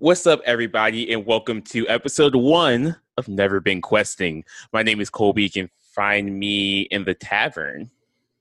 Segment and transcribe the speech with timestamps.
[0.00, 4.44] What's up, everybody, and welcome to episode one of Never Been Questing.
[4.72, 5.42] My name is Colby.
[5.42, 7.90] You can find me in the tavern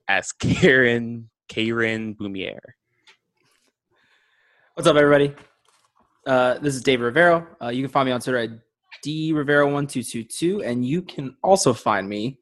[0.07, 2.59] as Karen Karen Boumier.
[4.75, 5.33] What's up, everybody?
[6.27, 7.47] Uh, this is Dave Rivero.
[7.59, 8.51] Uh, you can find me on Twitter at
[9.03, 12.37] drivero1222, and you can also find me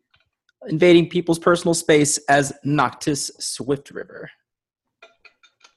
[0.68, 4.30] invading people's personal space as Noctis Swift River.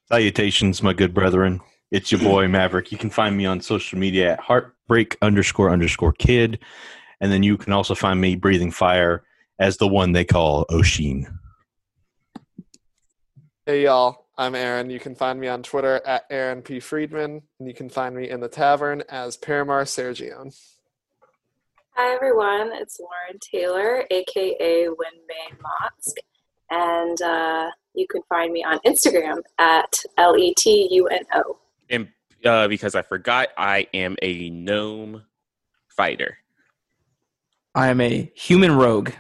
[0.09, 1.61] Salutations, my good brethren.
[1.91, 2.93] It's your boy Maverick.
[2.93, 6.59] You can find me on social media at heartbreak underscore underscore kid.
[7.20, 9.24] And then you can also find me breathing fire
[9.59, 11.27] as the one they call Oshin.
[13.65, 14.91] Hey y'all, I'm Aaron.
[14.91, 16.79] You can find me on Twitter at Aaron P.
[16.79, 20.52] Friedman, and you can find me in the tavern as Paramar Sergion.
[21.93, 26.15] Hi everyone, it's Lauren Taylor, aka Winbane Motsk,
[26.70, 31.59] and uh, you can find me on Instagram at L E T U N O.
[31.91, 32.09] And
[32.45, 35.24] uh, because I forgot, I am a gnome
[35.88, 36.38] fighter.
[37.74, 39.10] I am a human rogue.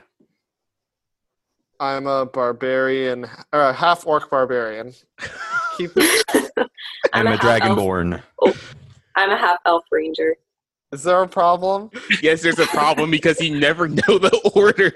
[1.80, 4.92] I'm a barbarian, or a half orc barbarian.
[5.76, 5.92] Keep,
[7.12, 8.20] I'm, a, half dragonborn.
[8.44, 8.74] elf-
[9.14, 10.34] I'm a half elf ranger.
[10.90, 11.90] is there a problem?
[12.20, 14.90] Yes, there's a problem because you never know the order.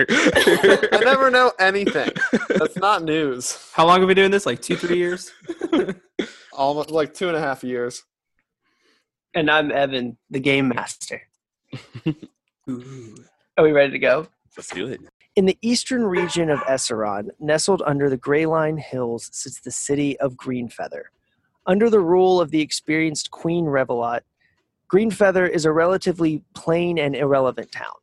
[0.92, 2.10] I never know anything.
[2.48, 3.70] That's not news.
[3.72, 4.44] How long have we been doing this?
[4.44, 5.30] Like two, three years?
[6.52, 8.04] Almost like two and a half years.
[9.34, 11.22] And I'm Evan, the game master.
[12.68, 13.14] Ooh.
[13.56, 14.26] Are we ready to go?
[14.56, 15.00] Let's do it.
[15.34, 20.34] In the eastern region of Esseron, nestled under the Greyline Hills, sits the city of
[20.34, 21.04] Greenfeather.
[21.66, 24.20] Under the rule of the experienced Queen Revelot,
[24.92, 27.94] Greenfeather is a relatively plain and irrelevant town.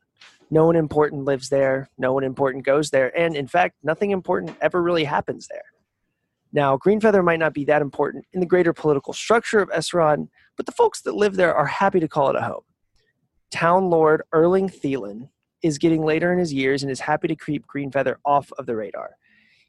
[0.50, 4.56] No one important lives there, no one important goes there, and in fact, nothing important
[4.62, 5.66] ever really happens there.
[6.52, 10.66] Now, Greenfeather might not be that important in the greater political structure of Esseron, but
[10.66, 12.64] the folks that live there are happy to call it a home.
[13.52, 15.30] Town Lord Erling Thielen
[15.62, 18.76] is getting later in his years and is happy to keep Greenfeather off of the
[18.76, 19.12] radar.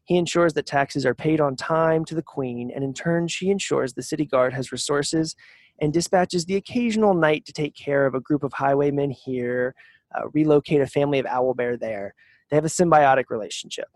[0.05, 3.51] He ensures that taxes are paid on time to the Queen, and in turn, she
[3.51, 5.37] ensures the city guard has resources
[5.81, 9.75] and dispatches the occasional knight to take care of a group of highwaymen here,
[10.15, 12.15] uh, relocate a family of owlbear there.
[12.51, 13.89] They have a symbiotic relationship.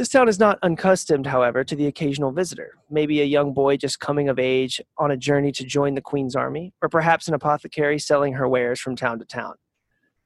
[0.00, 4.00] This town is not unaccustomed, however, to the occasional visitor, maybe a young boy just
[4.00, 7.98] coming of age on a journey to join the Queen's army, or perhaps an apothecary
[7.98, 9.56] selling her wares from town to town.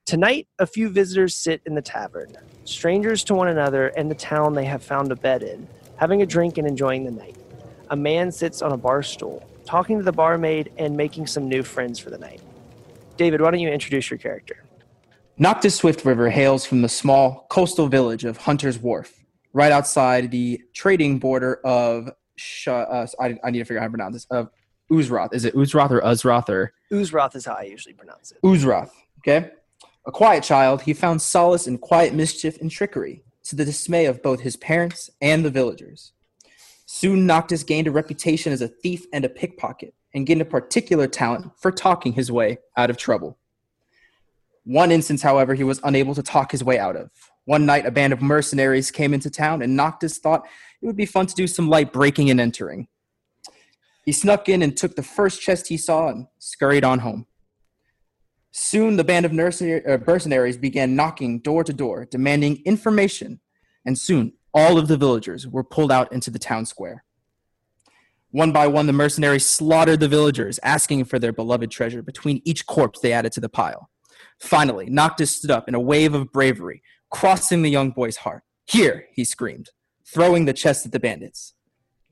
[0.07, 4.55] Tonight, a few visitors sit in the tavern, strangers to one another and the town
[4.55, 7.37] they have found a bed in, having a drink and enjoying the night.
[7.91, 11.65] A man sits on a bar stool, talking to the barmaid and making some new
[11.65, 12.41] friends for the night.
[13.17, 14.63] David, why don't you introduce your character?
[15.37, 19.24] Noctis Swift River hails from the small coastal village of Hunter's Wharf,
[19.55, 22.11] right outside the trading border of.
[22.37, 24.27] Sh- uh, I, I need to figure out how to pronounce this.
[24.31, 24.51] Of
[24.91, 25.33] Uzroth.
[25.33, 28.43] Is it Uzroth or Uzroth or Uzroth is how I usually pronounce it.
[28.43, 28.91] Uzroth?
[29.21, 29.51] Okay.
[30.07, 34.23] A quiet child, he found solace in quiet mischief and trickery, to the dismay of
[34.23, 36.13] both his parents and the villagers.
[36.85, 41.07] Soon Noctis gained a reputation as a thief and a pickpocket, and gained a particular
[41.07, 43.39] talent for talking his way out of trouble.
[44.65, 47.11] One instance, however, he was unable to talk his way out of.
[47.47, 50.47] One night, a band of mercenaries came into town, and Noctis thought
[50.81, 52.89] it would be fun to do some light breaking and entering.
[54.05, 57.27] He snuck in and took the first chest he saw and scurried on home.
[58.51, 63.41] Soon, the band of uh, mercenaries began knocking door to door, demanding information,
[63.85, 67.05] and soon all of the villagers were pulled out into the town square.
[68.31, 72.67] One by one, the mercenaries slaughtered the villagers, asking for their beloved treasure between each
[72.67, 73.91] corpse they added to the pile.
[74.41, 76.83] Finally, Noctis stood up in a wave of bravery,
[77.15, 78.43] crossing the young boy's heart.
[78.67, 79.71] Here, he screamed,
[80.05, 81.55] throwing the chest at the bandits.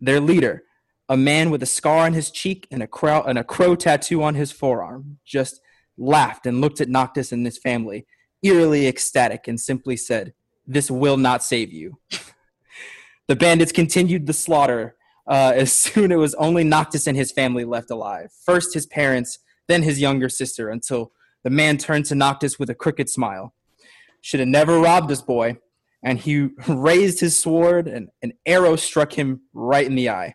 [0.01, 0.63] Their leader,
[1.09, 4.23] a man with a scar on his cheek and a crow, and a crow tattoo
[4.23, 5.61] on his forearm, just
[5.99, 8.07] laughed and looked at Noctis and his family,
[8.45, 10.35] eerily ecstatic, and simply said,
[10.69, 11.99] This will not save you.
[13.27, 14.95] the bandits continued the slaughter
[15.27, 18.31] uh, as soon it was only Noctis and his family left alive.
[18.45, 21.11] First his parents, then his younger sister, until
[21.43, 23.53] the man turned to Noctis with a crooked smile.
[24.23, 25.59] Should have never robbed this boy.
[26.03, 30.35] And he raised his sword, and an arrow struck him right in the eye.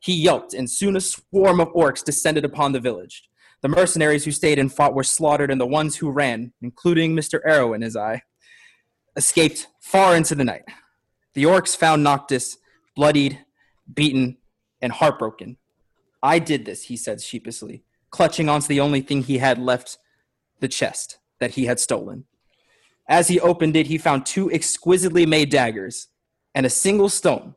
[0.00, 3.28] He yelped, and soon a swarm of orcs descended upon the village.
[3.62, 7.40] The mercenaries who stayed and fought were slaughtered, and the ones who ran, including Mr.
[7.46, 8.22] Arrow in his eye,
[9.16, 10.64] escaped far into the night.
[11.34, 12.58] The orcs found Noctis
[12.94, 13.44] bloodied,
[13.92, 14.36] beaten,
[14.82, 15.56] and heartbroken.
[16.22, 19.98] I did this, he said sheepishly, clutching onto the only thing he had left
[20.60, 22.24] the chest that he had stolen.
[23.08, 26.08] As he opened it, he found two exquisitely made daggers
[26.54, 27.54] and a single stone,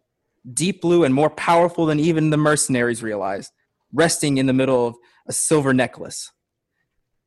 [0.53, 3.51] deep blue and more powerful than even the mercenaries realized,
[3.93, 4.95] resting in the middle of
[5.27, 6.31] a silver necklace.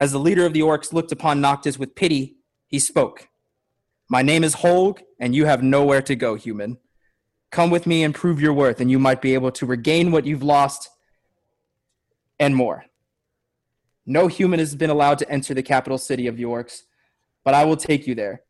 [0.00, 2.36] As the leader of the orcs looked upon Noctis with pity,
[2.66, 3.28] he spoke.
[4.08, 6.78] My name is Holg, and you have nowhere to go, human.
[7.50, 10.24] Come with me and prove your worth, and you might be able to regain what
[10.26, 10.88] you've lost
[12.38, 12.84] and more.
[14.06, 16.82] No human has been allowed to enter the capital city of the orcs,
[17.44, 18.42] but I will take you there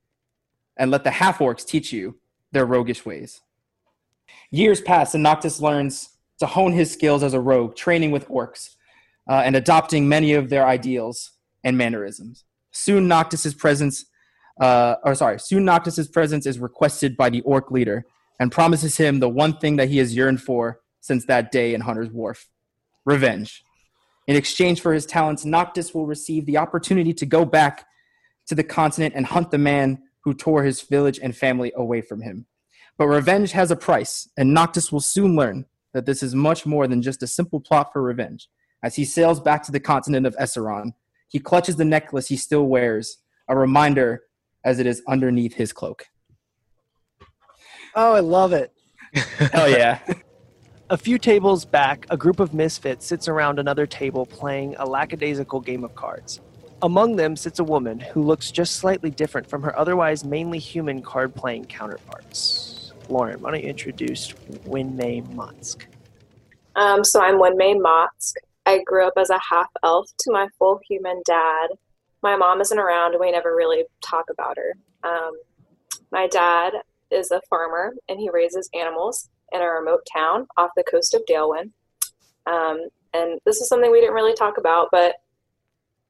[0.76, 2.18] and let the half orcs teach you
[2.52, 3.40] their roguish ways.
[4.50, 8.76] Years pass, and Noctis learns to hone his skills as a rogue, training with orcs
[9.28, 11.32] uh, and adopting many of their ideals
[11.62, 12.44] and mannerisms.
[12.72, 14.06] Soon, Noctis's presence,
[14.60, 18.06] uh, or sorry, soon Noctis's presence is requested by the orc leader
[18.38, 21.82] and promises him the one thing that he has yearned for since that day in
[21.82, 22.48] Hunter's Wharf:
[23.04, 23.62] revenge.
[24.26, 27.86] In exchange for his talents, Noctis will receive the opportunity to go back
[28.50, 32.20] to the continent and hunt the man who tore his village and family away from
[32.20, 32.46] him.
[32.98, 36.88] But revenge has a price, and Noctis will soon learn that this is much more
[36.88, 38.48] than just a simple plot for revenge.
[38.82, 40.94] As he sails back to the continent of Esseron,
[41.28, 43.18] he clutches the necklace he still wears,
[43.48, 44.24] a reminder
[44.64, 46.06] as it is underneath his cloak.
[47.94, 48.72] Oh, I love it.
[49.52, 50.00] Hell yeah.
[50.90, 55.60] A few tables back, a group of misfits sits around another table playing a lackadaisical
[55.60, 56.40] game of cards.
[56.82, 61.02] Among them sits a woman who looks just slightly different from her otherwise mainly human
[61.02, 62.92] card playing counterparts.
[63.10, 64.32] Lauren, why don't you introduce
[64.66, 65.82] Winmay Motsk?
[66.76, 68.34] Um, so I'm Winmay Motsk.
[68.64, 71.68] I grew up as a half elf to my full human dad.
[72.22, 74.74] My mom isn't around, and we never really talk about her.
[75.02, 75.32] Um,
[76.12, 76.72] my dad
[77.10, 81.22] is a farmer, and he raises animals in a remote town off the coast of
[81.28, 81.72] Dalewin.
[82.46, 85.16] Um, and this is something we didn't really talk about, but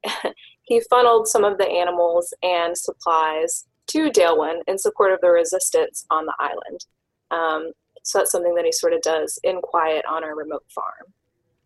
[0.63, 6.05] he funneled some of the animals and supplies to Dalewin in support of the resistance
[6.09, 6.85] on the island.
[7.31, 7.71] Um,
[8.03, 11.13] so that's something that he sort of does in quiet on our remote farm.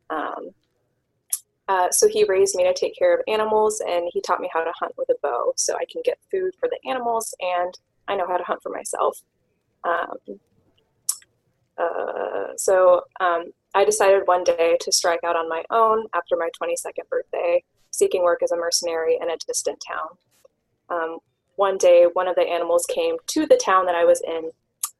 [0.09, 0.49] Um,
[1.67, 4.63] uh, so he raised me to take care of animals, and he taught me how
[4.63, 7.77] to hunt with a bow, so I can get food for the animals, and
[8.07, 9.19] I know how to hunt for myself.
[9.83, 10.39] Um,
[11.77, 16.49] uh, so um, I decided one day to strike out on my own after my
[16.61, 17.63] 22nd birthday,
[17.97, 20.17] seeking work as a mercenary in a distant town.
[20.89, 21.17] Um,
[21.55, 24.51] one day, one of the animals came to the town that I was in,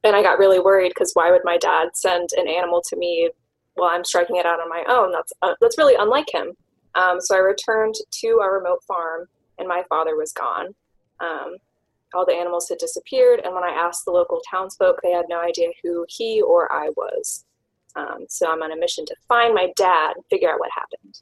[0.04, 3.30] and I got really worried because why would my dad send an animal to me
[3.76, 5.12] while I'm striking it out on my own?
[5.12, 6.54] That's uh, that's really unlike him.
[6.96, 9.28] Um, so I returned to our remote farm,
[9.60, 10.74] and my father was gone.
[11.20, 11.58] Um,
[12.14, 15.42] all the animals had disappeared, and when I asked the local townsfolk, they had no
[15.42, 17.46] idea who he or I was.
[17.96, 21.22] Um, so I'm on a mission to find my dad and figure out what happened.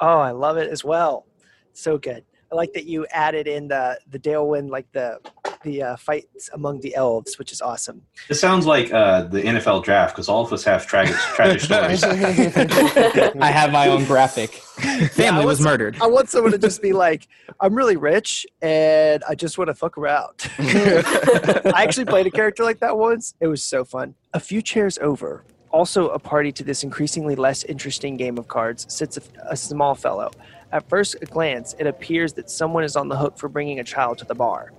[0.00, 1.26] Oh, I love it as well.
[1.72, 2.24] So good.
[2.52, 5.18] I like that you added in the the Dalewin, like the
[5.64, 8.02] the uh, fights among the elves, which is awesome.
[8.28, 12.04] This sounds like uh, the NFL draft because all of us have tragic, tragic stories.
[12.04, 14.50] I have my own graphic.
[14.52, 15.96] Family I was was- murdered.
[16.00, 17.26] I want someone to just be like,
[17.60, 20.34] I'm really rich and I just want to fuck around.
[20.58, 23.34] I actually played a character like that once.
[23.40, 24.14] It was so fun.
[24.34, 25.44] A few chairs over,
[25.74, 29.96] also a party to this increasingly less interesting game of cards, sits a, a small
[29.96, 30.30] fellow.
[30.70, 34.18] At first glance, it appears that someone is on the hook for bringing a child
[34.18, 34.72] to the bar.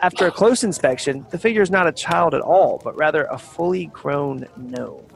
[0.00, 3.38] After a close inspection, the figure is not a child at all, but rather a
[3.38, 5.06] fully grown gnome.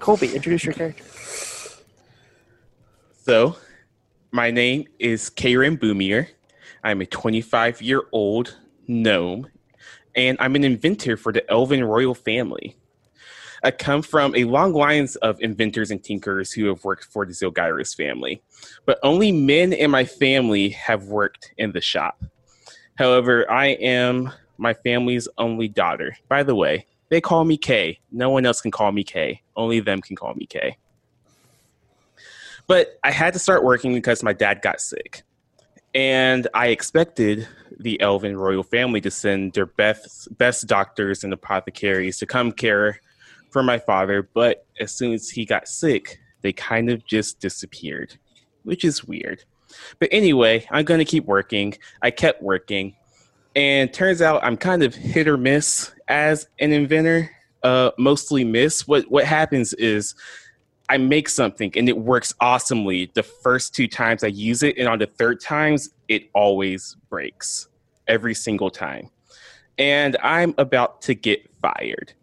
[0.00, 1.04] Colby, introduce your character.
[3.24, 3.56] So,
[4.32, 6.26] my name is Karen Boomier.
[6.82, 8.56] I'm a 25 year old
[8.88, 9.46] gnome,
[10.16, 12.76] and I'm an inventor for the Elven royal family.
[13.64, 17.32] I come from a long lines of inventors and tinkerers who have worked for the
[17.32, 18.42] Zilgyrus family,
[18.86, 22.24] but only men in my family have worked in the shop.
[22.96, 26.16] However, I am my family's only daughter.
[26.28, 28.00] By the way, they call me Kay.
[28.10, 29.42] No one else can call me Kay.
[29.54, 30.76] Only them can call me Kay.
[32.66, 35.22] But I had to start working because my dad got sick.
[35.94, 37.46] And I expected
[37.78, 43.00] the Elven royal family to send their best, best doctors and apothecaries to come care
[43.52, 44.28] for my father.
[44.34, 48.18] But as soon as he got sick, they kind of just disappeared,
[48.64, 49.44] which is weird.
[49.98, 51.74] But anyway, I'm going to keep working.
[52.02, 52.96] I kept working.
[53.54, 57.30] And turns out I'm kind of hit or miss as an inventor.
[57.62, 58.88] Uh, mostly miss.
[58.88, 60.14] What what happens is
[60.88, 64.88] I make something and it works awesomely the first two times I use it, and
[64.88, 67.68] on the third times it always breaks
[68.08, 69.10] every single time.
[69.78, 72.14] And I'm about to get fired.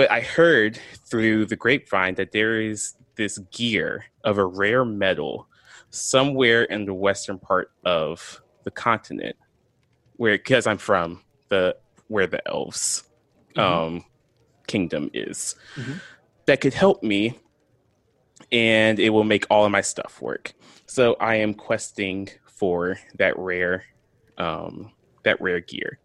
[0.00, 0.80] But I heard
[1.10, 5.46] through the grapevine that there is this gear of a rare metal
[5.90, 9.36] somewhere in the western part of the continent
[10.16, 11.76] where because I'm from the
[12.08, 13.04] where the elves
[13.56, 14.06] um
[14.66, 16.00] kingdom is Mhm.
[16.46, 17.38] that could help me
[18.50, 20.54] and it will make all of my stuff work.
[20.86, 23.84] So I am questing for that rare,
[24.38, 24.92] um,
[25.24, 25.98] that rare gear.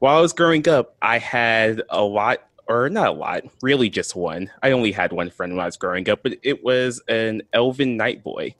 [0.00, 4.14] While I was growing up, I had a lot, or not a lot, really just
[4.14, 4.50] one.
[4.62, 7.96] I only had one friend when I was growing up, but it was an elven
[7.96, 8.54] knight boy,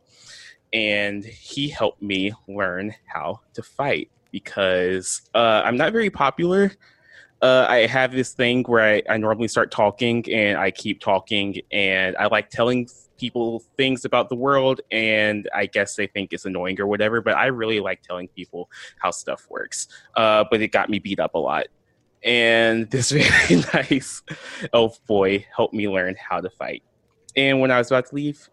[0.73, 6.73] and he helped me learn how to fight because uh, I'm not very popular
[7.41, 11.61] uh, I have this thing where I, I normally start talking and I keep talking
[11.71, 16.45] and I like telling people things about the world and I guess they think it's
[16.45, 19.89] annoying or whatever, but I really like telling people how stuff works.
[20.17, 21.67] Uh, but it got me beat up a lot.
[22.23, 24.23] And this very nice
[24.73, 26.83] elf boy helped me learn how to fight.
[27.37, 28.49] And when I was about to leave,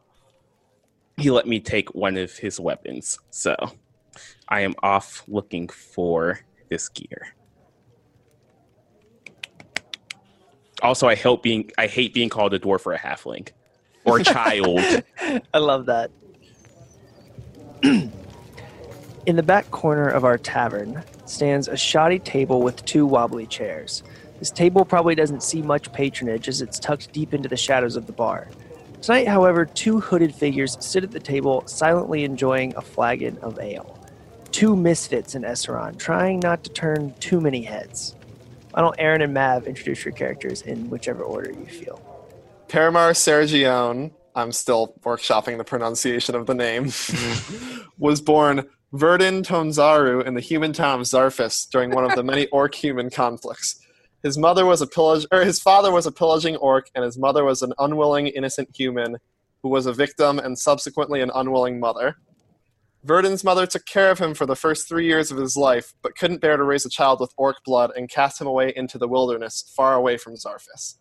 [1.17, 3.17] he let me take one of his weapons.
[3.31, 3.55] So
[4.47, 7.33] I am off looking for this gear.
[10.81, 13.49] Also, I help being I hate being called a dwarf or a halfling
[14.03, 15.03] or a child.
[15.53, 16.11] I love that.
[19.25, 24.03] In the back corner of our tavern stands a shoddy table with two wobbly chairs.
[24.39, 28.05] This table probably doesn't see much patronage as it's tucked deep into the shadows of
[28.05, 28.49] the bar.
[29.01, 33.99] Tonight, however, two hooded figures sit at the table silently enjoying a flagon of ale.
[34.51, 38.15] Two misfits in Esseron, trying not to turn too many heads.
[38.71, 42.01] Why don't Aaron and Mav introduce your characters in whichever order you feel?
[42.67, 47.81] Paramar Sergione, I'm still workshopping the pronunciation of the name, mm-hmm.
[47.97, 52.47] was born Verdun Tonzaru in the human town of Zarfis during one of the many
[52.47, 53.79] orc-human conflicts.
[54.23, 57.43] His mother was a pillage, or his father was a pillaging orc, and his mother
[57.43, 59.17] was an unwilling, innocent human
[59.61, 62.15] who was a victim and subsequently an unwilling mother.
[63.03, 66.15] Verdun's mother took care of him for the first three years of his life, but
[66.15, 69.07] couldn't bear to raise a child with orc blood and cast him away into the
[69.07, 70.97] wilderness, far away from Zarfis.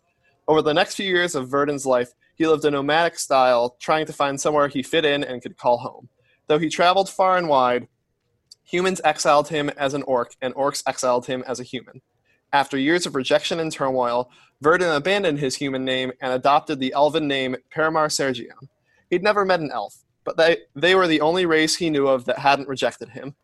[0.47, 4.13] Over the next few years of Verdun's life, he lived a nomadic style, trying to
[4.13, 6.09] find somewhere he fit in and could call home.
[6.47, 7.87] Though he traveled far and wide,
[8.63, 12.01] humans exiled him as an orc, and orcs exiled him as a human.
[12.53, 14.29] After years of rejection and turmoil,
[14.61, 18.69] Verdun abandoned his human name and adopted the elven name Paramar Sergione.
[19.09, 22.25] He'd never met an elf, but they, they were the only race he knew of
[22.25, 23.35] that hadn't rejected him.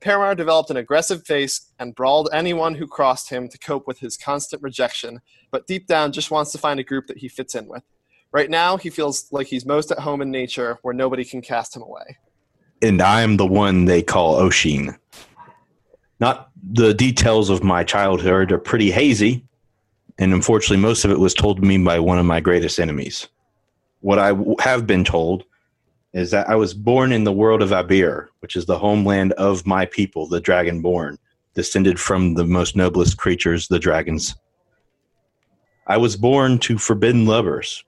[0.00, 4.16] Paramar developed an aggressive face and brawled anyone who crossed him to cope with his
[4.16, 7.66] constant rejection, but deep down just wants to find a group that he fits in
[7.66, 7.82] with.
[8.32, 11.76] Right now, he feels like he's most at home in nature where nobody can cast
[11.76, 12.16] him away.
[12.82, 14.96] And I am the one they call Oshin.
[16.18, 19.44] Not the details of my childhood are pretty hazy,
[20.18, 23.28] and unfortunately, most of it was told to me by one of my greatest enemies.
[24.00, 25.44] What I have been told
[26.12, 29.66] is that I was born in the world of Abeir, which is the homeland of
[29.66, 31.16] my people, the Dragonborn,
[31.54, 34.34] descended from the most noblest creatures, the dragons.
[35.86, 37.84] I was born to forbidden lovers.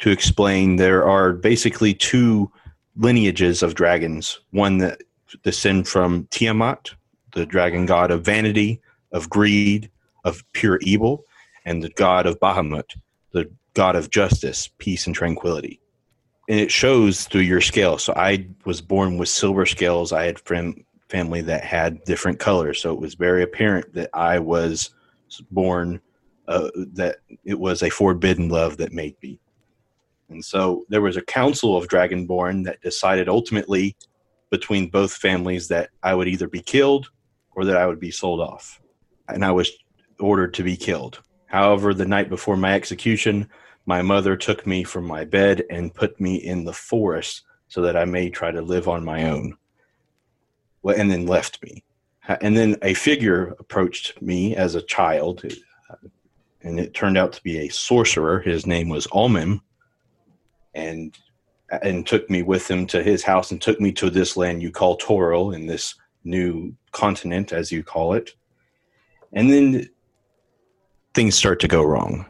[0.00, 2.50] To explain, there are basically two
[2.98, 5.02] lineages of dragons one that
[5.42, 6.94] descend from Tiamat,
[7.34, 8.80] the dragon god of vanity,
[9.12, 9.90] of greed,
[10.24, 11.24] of pure evil,
[11.64, 12.96] and the god of Bahamut,
[13.32, 15.80] the god of justice, peace, and tranquility
[16.48, 17.98] and it shows through your scale.
[17.98, 20.12] So I was born with silver scales.
[20.12, 24.38] I had friend family that had different colors, so it was very apparent that I
[24.38, 24.90] was
[25.50, 26.00] born
[26.48, 29.38] uh, that it was a forbidden love that made me.
[30.28, 33.96] And so there was a council of Dragonborn that decided ultimately
[34.50, 37.10] between both families that I would either be killed
[37.54, 38.80] or that I would be sold off.
[39.28, 39.70] And I was
[40.20, 41.20] ordered to be killed.
[41.46, 43.48] However, the night before my execution,
[43.86, 47.96] my mother took me from my bed and put me in the forest so that
[47.96, 49.56] I may try to live on my own.
[50.82, 51.84] Well, And then left me.
[52.40, 55.42] And then a figure approached me as a child,
[55.90, 55.96] uh,
[56.62, 58.40] and it turned out to be a sorcerer.
[58.40, 59.62] His name was Almim,
[60.74, 61.16] and
[61.82, 64.70] and took me with him to his house and took me to this land you
[64.70, 65.94] call Toril in this
[66.24, 68.34] new continent, as you call it.
[69.32, 69.88] And then
[71.14, 72.26] things start to go wrong.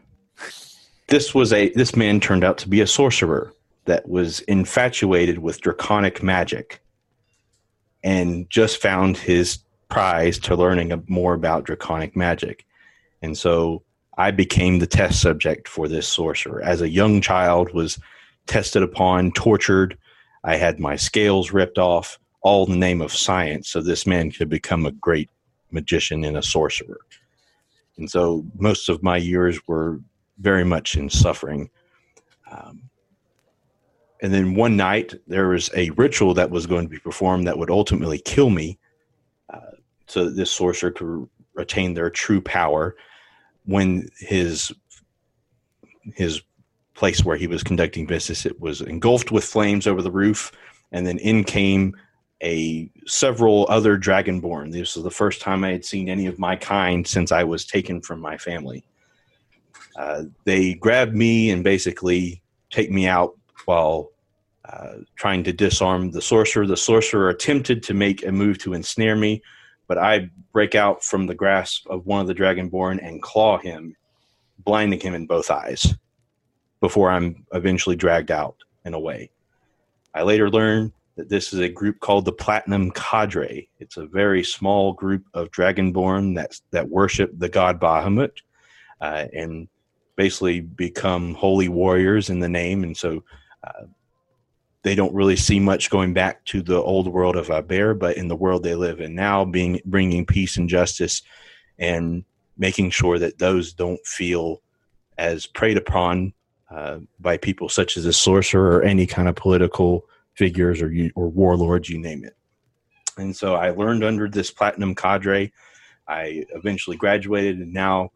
[1.06, 3.52] This was a this man turned out to be a sorcerer
[3.84, 6.82] that was infatuated with draconic magic
[8.04, 12.66] and just found his prize to learning more about draconic magic.
[13.22, 13.82] And so
[14.18, 16.60] i became the test subject for this sorcerer.
[16.62, 17.98] As a young child was
[18.48, 19.96] tested upon tortured
[20.44, 24.30] i had my scales ripped off all in the name of science so this man
[24.30, 25.30] could become a great
[25.70, 26.98] magician and a sorcerer
[27.98, 30.00] and so most of my years were
[30.38, 31.68] very much in suffering.
[32.50, 32.88] Um,
[34.22, 37.58] and then one night there was a ritual that was going to be performed that
[37.58, 38.78] would ultimately kill me,
[39.52, 39.72] uh,
[40.06, 42.96] so that this sorcerer could retain their true power.
[43.64, 44.72] When his
[46.14, 46.40] his
[46.98, 48.44] place where he was conducting business.
[48.44, 50.50] It was engulfed with flames over the roof,
[50.90, 51.94] and then in came
[52.42, 54.72] a several other dragonborn.
[54.72, 57.64] This was the first time I had seen any of my kind since I was
[57.64, 58.84] taken from my family.
[59.96, 64.10] Uh, they grabbed me and basically take me out while
[64.64, 66.66] uh, trying to disarm the sorcerer.
[66.66, 69.42] The sorcerer attempted to make a move to ensnare me,
[69.86, 73.96] but I break out from the grasp of one of the dragonborn and claw him,
[74.64, 75.94] blinding him in both eyes
[76.80, 79.30] before I'm eventually dragged out and away.
[80.14, 83.68] I later learn that this is a group called the Platinum Cadre.
[83.80, 88.32] It's a very small group of dragonborn that that worship the god Bahamut,
[89.00, 89.68] uh, and
[90.16, 92.82] basically become holy warriors in the name.
[92.84, 93.22] And so
[93.64, 93.84] uh,
[94.82, 98.28] they don't really see much going back to the old world of Abeir, but in
[98.28, 101.22] the world they live in now, being bringing peace and justice,
[101.78, 102.24] and
[102.56, 104.62] making sure that those don't feel
[105.18, 106.32] as preyed upon
[106.70, 111.28] uh, by people such as a sorcerer or any kind of political figures or or
[111.28, 112.36] warlords, you name it.
[113.16, 115.52] And so I learned under this platinum cadre.
[116.06, 118.10] I eventually graduated, and now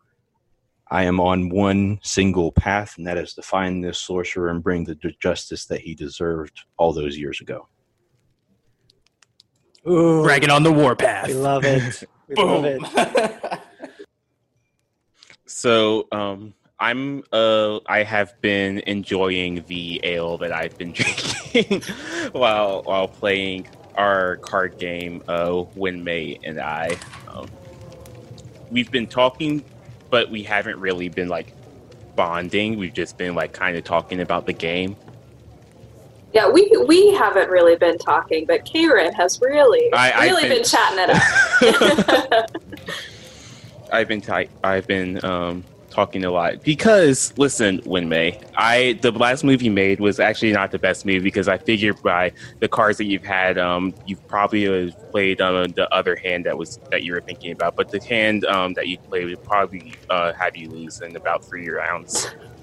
[0.91, 4.85] I am on one single path, and that is to find this sorcerer and bring
[4.85, 7.69] the justice that he deserved all those years ago.
[9.89, 11.29] Ooh, Dragging on the warpath.
[11.29, 12.05] we love it.
[12.29, 13.61] We love it.
[15.45, 21.83] So, um, I'm uh, I have been enjoying the ale that I've been drinking
[22.33, 25.23] while while playing our card game.
[25.29, 26.97] Oh, Uh, Winmay and I,
[27.29, 27.47] um,
[28.73, 29.63] we've been talking,
[30.11, 31.55] but we haven't really been like
[32.17, 32.77] bonding.
[32.79, 34.97] We've just been like kind of talking about the game.
[36.35, 40.65] Yeah, we we haven't really been talking, but Karen has really I- really been- been...
[40.65, 41.11] chatting it
[42.35, 42.51] up.
[43.93, 45.63] I've been ty- I've been um,
[45.93, 50.71] talking a lot because listen, Winmay, I the last movie you made was actually not
[50.71, 54.67] the best movie because I figured by the cards that you've had, um, you've probably
[54.67, 58.03] uh, played on the other hand that was that you were thinking about, but the
[58.03, 62.35] hand um, that you played would probably uh, have you lose in about three rounds.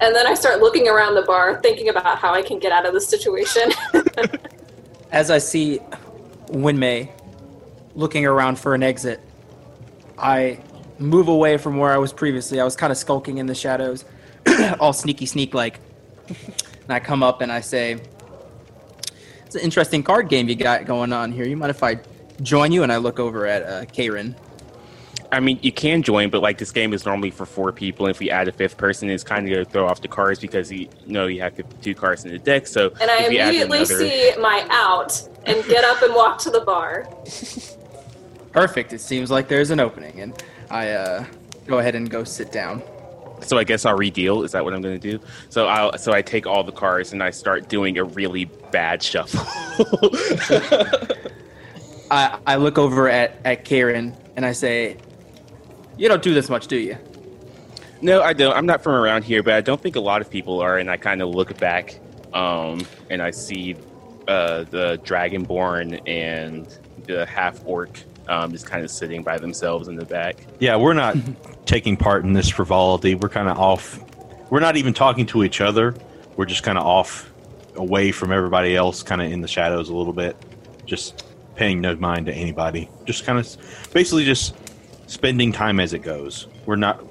[0.00, 2.86] and then I start looking around the bar, thinking about how I can get out
[2.86, 3.70] of this situation.
[5.12, 5.78] As I see
[6.48, 7.10] Winmay
[7.94, 9.20] looking around for an exit,
[10.18, 10.58] I
[10.98, 12.60] move away from where I was previously.
[12.60, 14.04] I was kind of skulking in the shadows,
[14.80, 15.80] all sneaky sneak like.
[16.28, 17.98] And I come up and I say,
[19.46, 21.46] It's an interesting card game you got going on here.
[21.46, 22.00] You mind if I
[22.42, 22.82] join you?
[22.82, 24.36] And I look over at uh, Karen.
[25.32, 28.06] I mean, you can join, but like this game is normally for four people.
[28.06, 30.06] And if we add a fifth person, it's kind of going to throw off the
[30.08, 32.68] cards because you, you know you have 52 cards in the deck.
[32.68, 36.14] So and I if we add immediately another- see my out and get up and
[36.14, 37.08] walk to the bar.
[38.52, 38.92] Perfect.
[38.92, 40.20] It seems like there's an opening.
[40.20, 40.40] And
[40.74, 41.24] I uh,
[41.68, 42.82] go ahead and go sit down.
[43.42, 44.42] So I guess I'll redeal.
[44.42, 45.24] Is that what I'm going to do?
[45.48, 49.00] So I so I take all the cards and I start doing a really bad
[49.00, 49.40] shuffle.
[52.10, 54.96] I, I look over at, at Karen and I say,
[55.96, 56.98] You don't do this much, do you?
[58.02, 58.56] no, I don't.
[58.56, 60.78] I'm not from around here, but I don't think a lot of people are.
[60.78, 62.00] And I kind of look back,
[62.32, 63.76] um, and I see
[64.26, 66.66] uh, the Dragonborn and
[67.06, 70.36] the half orc um, just kind of sitting by themselves in the back.
[70.58, 71.16] Yeah, we're not
[71.66, 73.14] taking part in this frivolity.
[73.14, 74.00] We're kind of off.
[74.50, 75.94] We're not even talking to each other.
[76.36, 77.32] We're just kind of off,
[77.76, 80.36] away from everybody else, kind of in the shadows a little bit,
[80.86, 82.88] just paying no mind to anybody.
[83.04, 84.54] Just kind of, basically, just
[85.06, 86.48] spending time as it goes.
[86.66, 87.04] We're not.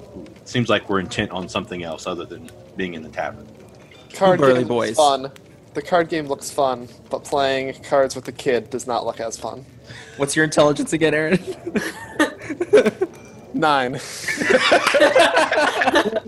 [0.44, 3.48] Seems like we're intent on something else other than being in the tavern.
[4.12, 4.96] Card burly game boys.
[4.96, 5.32] fun.
[5.74, 9.36] The card game looks fun, but playing cards with a kid does not look as
[9.36, 9.66] fun.
[10.16, 11.38] What's your intelligence again, Aaron?
[13.54, 13.94] Nine.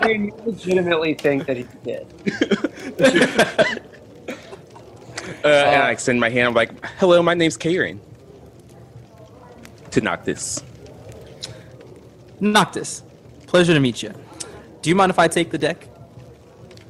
[0.06, 2.06] you legitimately think that he did.
[5.44, 6.48] Uh, and I extend my hand.
[6.48, 8.00] I'm like, "Hello, my name's Karen."
[9.90, 10.62] To Noctis.
[12.40, 13.02] Noctis.
[13.46, 14.12] Pleasure to meet you.
[14.82, 15.88] Do you mind if I take the deck?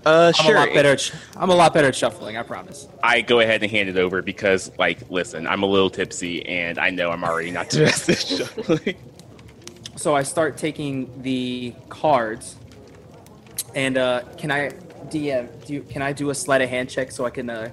[0.07, 0.57] Uh, I'm sure.
[0.57, 0.93] a lot better.
[0.93, 2.37] At sh- I'm a lot better at shuffling.
[2.37, 2.87] I promise.
[3.03, 6.79] I go ahead and hand it over because, like, listen, I'm a little tipsy and
[6.79, 8.97] I know I'm already not the best at shuffling.
[9.97, 12.57] So I start taking the cards,
[13.75, 14.69] and uh, can I
[15.07, 15.49] DM?
[15.67, 17.71] Do you, can I do a sleight of hand check so I can uh,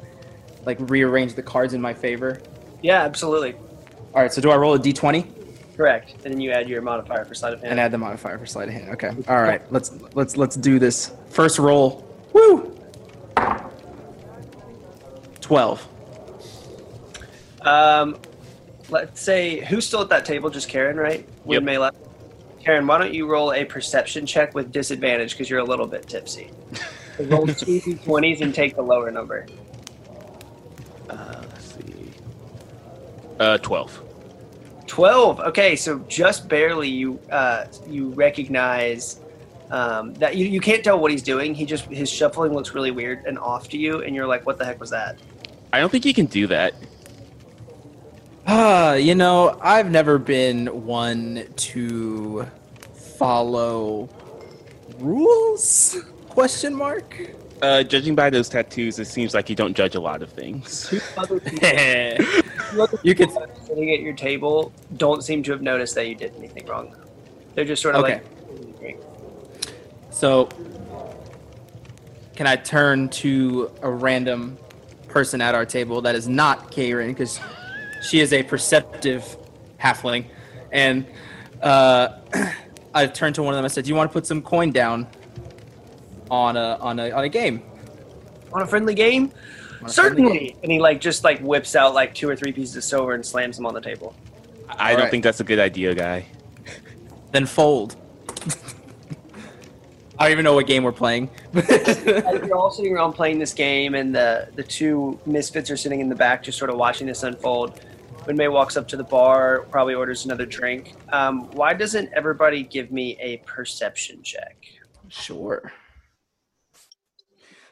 [0.66, 2.42] like rearrange the cards in my favor?
[2.82, 3.56] Yeah, absolutely.
[4.16, 4.32] All right.
[4.32, 5.28] So do I roll a d20
[5.76, 6.14] Correct.
[6.24, 7.72] And then you add your modifier for sleight of hand.
[7.72, 8.90] and add the modifier for sleight of hand?
[8.92, 9.12] Okay.
[9.28, 9.62] All right.
[9.72, 11.12] Let's let's let's do this.
[11.30, 12.08] First roll.
[12.34, 12.76] Woo.
[15.42, 15.88] Twelve.
[17.62, 18.18] Um,
[18.90, 20.50] let's say who's still at that table?
[20.50, 21.28] Just Karen, right?
[21.46, 21.64] With Yep.
[21.64, 21.98] May left.
[22.64, 26.08] Karen, why don't you roll a perception check with disadvantage because you're a little bit
[26.08, 26.50] tipsy?
[27.20, 29.46] Roll two d20s and take the lower number.
[31.10, 32.12] Uh, let's see.
[33.40, 34.02] Uh, twelve.
[34.88, 39.22] 12 okay so just barely you uh, you recognize
[39.72, 42.92] um, that you, you can't tell what he's doing he just his shuffling looks really
[42.92, 45.18] weird and off to you and you're like what the heck was that
[45.72, 46.76] I don't think you can do that.
[48.46, 52.46] Ah, you know, I've never been one to
[53.18, 54.08] follow
[55.00, 55.98] rules?
[56.30, 57.20] Question mark.
[57.62, 60.90] Uh, judging by those tattoos, it seems like you don't judge a lot of things.
[60.90, 61.68] two other people,
[63.04, 66.36] You could- people sitting at your table don't seem to have noticed that you did
[66.38, 66.96] anything wrong
[67.56, 68.16] they're just sort of Okay.
[68.16, 68.24] like
[70.14, 70.48] So,
[72.36, 74.58] can I turn to a random
[75.08, 77.40] person at our table that is not Karen because
[78.02, 79.38] she is a perceptive
[79.82, 80.26] halfling,
[80.72, 81.06] and
[81.62, 82.20] uh,
[82.94, 83.66] I turned to one of them.
[83.66, 85.08] I said, "Do you want to put some coin down
[86.30, 87.64] on a on a on a game?"
[88.54, 90.58] on a friendly game On a friendly certainly game.
[90.62, 93.26] and he like just like whips out like two or three pieces of silver and
[93.26, 94.14] slams them on the table
[94.70, 95.10] I don't Alright.
[95.10, 96.28] think that's a good idea, guy.
[97.32, 97.96] Then fold.
[100.24, 101.30] I don't even know what game we're playing.
[101.54, 106.00] As you're all sitting around playing this game, and the the two misfits are sitting
[106.00, 107.82] in the back, just sort of watching this unfold.
[108.20, 110.96] Winmay walks up to the bar, probably orders another drink.
[111.12, 114.56] Um, why doesn't everybody give me a perception check?
[115.10, 115.74] Sure.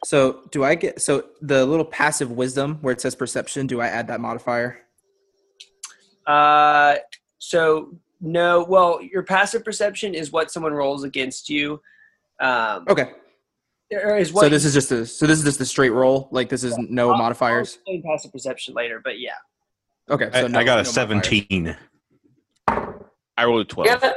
[0.04, 3.66] So do I get so the little passive wisdom where it says perception?
[3.66, 4.78] Do I add that modifier?
[6.28, 6.96] Uh,
[7.38, 11.80] so no, well, your passive perception is what someone rolls against you.
[12.42, 13.12] Um, Okay.
[13.92, 16.28] is what So this is just a so this is just a straight roll.
[16.32, 17.78] Like this is no I'll- modifiers.
[17.88, 19.32] I'll explain passive perception later, but yeah.
[20.10, 20.30] Okay.
[20.34, 20.94] I, no, I got a no modifiers.
[20.96, 21.78] 17.
[23.38, 23.88] I rolled a twelve.
[23.88, 24.16] got a,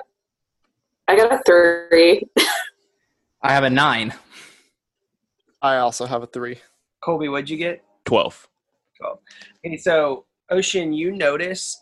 [1.06, 2.24] I got a three.
[3.42, 4.14] I have a nine.
[5.62, 6.58] I also have a three.
[7.02, 7.82] Colby, what'd you get?
[8.04, 8.48] Twelve.
[9.64, 11.78] Okay, so Oshin, you notice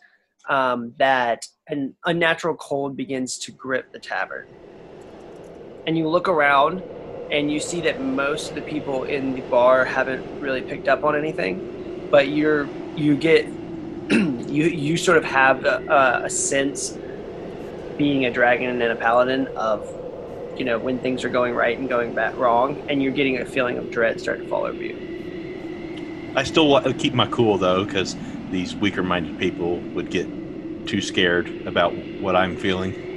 [0.49, 4.47] um, that an unnatural cold begins to grip the tavern.
[5.87, 6.83] And you look around
[7.31, 11.03] and you see that most of the people in the bar haven't really picked up
[11.05, 13.47] on anything, but you're you get
[14.11, 16.97] you you sort of have a, a sense
[17.97, 19.89] being a dragon and a paladin of
[20.57, 23.47] you know when things are going right and going back wrong and you're getting a
[23.47, 26.33] feeling of dread start to fall over you.
[26.35, 28.17] I still keep my cool though, because
[28.51, 30.27] these weaker-minded people would get
[30.87, 33.12] too scared about what I'm feeling.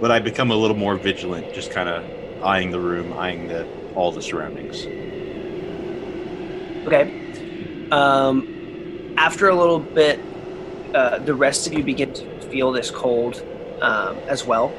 [0.00, 3.66] But I become a little more vigilant, just kind of eyeing the room, eyeing the
[3.94, 4.86] all the surroundings.
[6.86, 7.88] Okay.
[7.90, 10.20] Um, after a little bit,
[10.94, 13.42] uh, the rest of you begin to feel this cold
[13.82, 14.72] um, as well.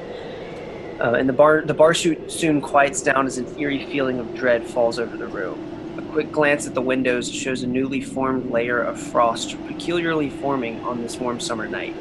[1.00, 4.36] Uh, and the bar the bar suit soon quiets down as an eerie feeling of
[4.36, 5.58] dread falls over the room.
[5.98, 10.80] A quick glance at the windows shows a newly formed layer of frost peculiarly forming
[10.82, 11.96] on this warm summer night.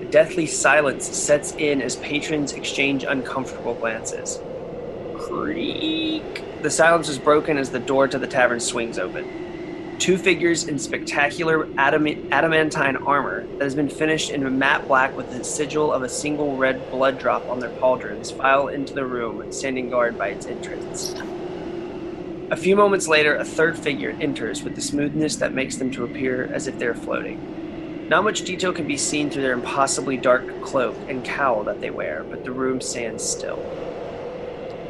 [0.00, 4.40] A deathly silence sets in as patrons exchange uncomfortable glances.
[5.18, 6.42] Creak.
[6.62, 9.96] The silence is broken as the door to the tavern swings open.
[9.98, 15.30] Two figures in spectacular adam- adamantine armor that has been finished in matte black with
[15.30, 19.52] the sigil of a single red blood drop on their pauldrons file into the room,
[19.52, 21.14] standing guard by its entrance.
[22.50, 26.04] A few moments later, a third figure enters with the smoothness that makes them to
[26.04, 27.59] appear as if they're floating.
[28.10, 31.90] Not much detail can be seen through their impossibly dark cloak and cowl that they
[31.90, 33.60] wear, but the room stands still.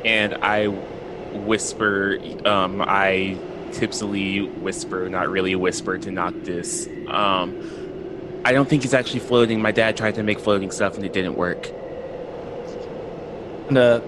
[0.07, 2.19] And I whisper.
[2.47, 3.37] Um, I
[3.73, 6.89] tipsily whisper, not really whisper, to Noctis.
[7.09, 9.61] Um, I don't think it's actually floating.
[9.61, 11.71] My dad tried to make floating stuff and it didn't work.
[13.69, 14.01] And, uh,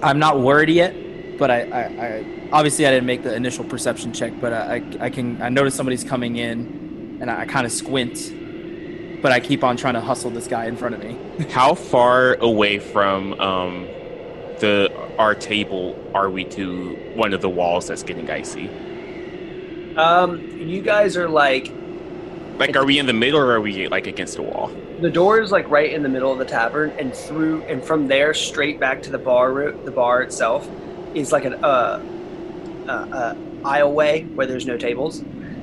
[0.00, 0.94] I'm not worried yet,
[1.38, 5.06] but I, I, I obviously I didn't make the initial perception check, but I, I,
[5.06, 6.81] I can I notice somebody's coming in,
[7.22, 10.76] and I, kind of squint, but I keep on trying to hustle this guy in
[10.76, 11.16] front of me.
[11.50, 13.84] How far away from um,
[14.58, 18.68] the our table are we to one of the walls that's getting icy?
[19.96, 21.70] Um, you guys are like
[22.58, 24.70] Like, are we in the middle or are we like against a wall?
[25.00, 28.08] the door is like right in the middle of the tavern, and through and from
[28.08, 30.68] there straight back to the bar route, the bar itself
[31.14, 32.00] is like an uh,
[32.86, 35.22] uh, uh, aisleway where there's no tables,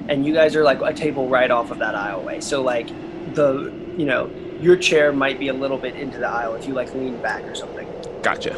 [0.10, 2.44] and you guys are like a table right off of that aisleway.
[2.44, 2.88] So like
[3.36, 6.74] the you know your chair might be a little bit into the aisle if you
[6.74, 7.88] like lean back or something.
[8.22, 8.54] Gotcha.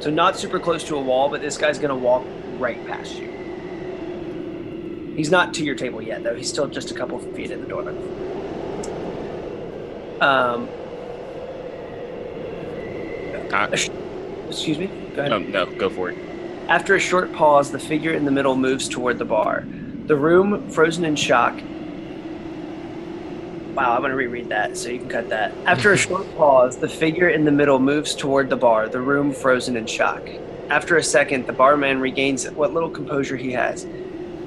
[0.00, 2.24] So not super close to a wall, but this guy's gonna walk
[2.58, 3.28] right past you.
[5.14, 6.34] He's not to your table yet, though.
[6.34, 7.90] He's still just a couple feet in the door.
[10.22, 10.68] Um,
[13.52, 13.66] Uh,
[14.48, 14.86] excuse me.
[15.16, 15.32] Go ahead.
[15.32, 16.16] Um, no, go for it.
[16.68, 19.64] After a short pause, the figure in the middle moves toward the bar.
[20.10, 21.54] The room, frozen in shock.
[23.76, 25.52] Wow, I'm going to reread that so you can cut that.
[25.66, 29.32] After a short pause, the figure in the middle moves toward the bar, the room
[29.32, 30.28] frozen in shock.
[30.68, 33.86] After a second, the barman regains what little composure he has.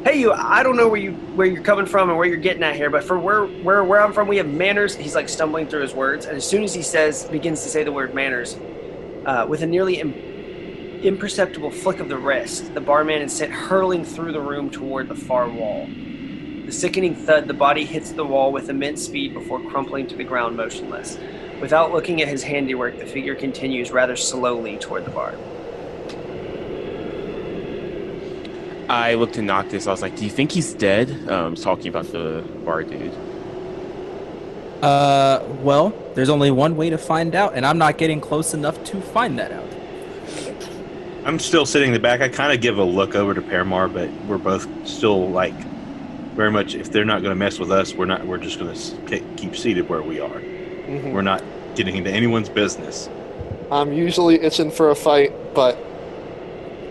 [0.04, 0.34] Hey, you!
[0.34, 2.89] I don't know where you where you're coming from and where you're getting at here,
[2.89, 4.97] but for where where where I'm from, we have manners.
[4.97, 7.86] He's like stumbling through his words, and as soon as he says begins to say
[7.86, 8.58] the word manners,
[9.26, 10.33] uh, with a nearly im-
[11.04, 15.16] imperceptible flick of the wrist, the barman is sent hurling through the room toward the
[15.16, 15.88] far wall.
[16.66, 20.24] The sickening thud, the body hits the wall with immense speed before crumpling to the
[20.24, 21.18] ground motionless.
[21.60, 25.36] Without looking at his handiwork, the figure continues rather slowly toward the bar.
[28.89, 29.88] I looked to Noctis.
[29.88, 33.13] I was like, "Do you think he's dead?" Um, talking about the bar dude.
[34.82, 38.84] Uh, well, there's only one way to find out, and I'm not getting close enough
[38.86, 39.72] to find that out.
[41.25, 42.21] I'm still sitting in the back.
[42.21, 45.53] I kind of give a look over to Paramar, but we're both still like
[46.36, 46.75] very much.
[46.75, 48.25] If they're not going to mess with us, we're not.
[48.25, 50.39] We're just going to keep seated where we are.
[50.39, 51.13] Mhm.
[51.13, 51.41] We're not
[51.75, 53.09] getting into anyone's business.
[53.71, 55.77] I'm usually itching for a fight, but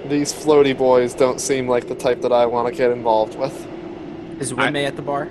[0.09, 3.67] these floaty boys don't seem like the type that I want to get involved with.
[4.41, 5.29] Is I- Winmay at the bar?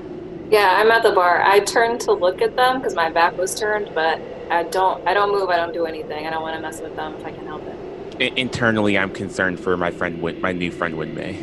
[0.52, 1.42] Yeah, I'm at the bar.
[1.42, 5.06] I turned to look at them because my back was turned, but I don't.
[5.08, 5.50] I don't move.
[5.50, 6.28] I don't do anything.
[6.28, 7.76] I don't want to mess with them if I can help it.
[8.22, 11.38] Internally, I'm concerned for my friend, my new friend Winmay.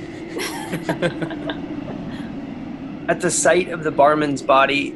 [3.08, 4.94] At the sight of the barman's body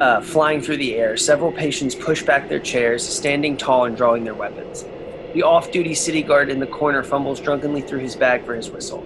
[0.00, 4.24] uh, flying through the air, several patients push back their chairs, standing tall and drawing
[4.24, 4.86] their weapons.
[5.34, 8.70] The off duty city guard in the corner fumbles drunkenly through his bag for his
[8.70, 9.02] whistle.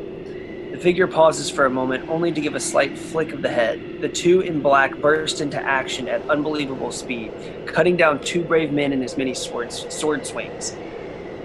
[0.70, 4.00] The figure pauses for a moment, only to give a slight flick of the head.
[4.00, 7.32] The two in black burst into action at unbelievable speed,
[7.66, 10.76] cutting down two brave men in as many swords, sword swings.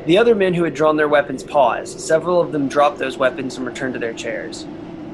[0.07, 1.91] The other men who had drawn their weapons pause.
[2.01, 4.63] Several of them drop those weapons and return to their chairs.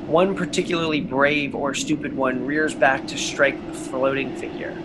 [0.06, 4.78] One particularly brave or stupid one rears back to strike the floating figure.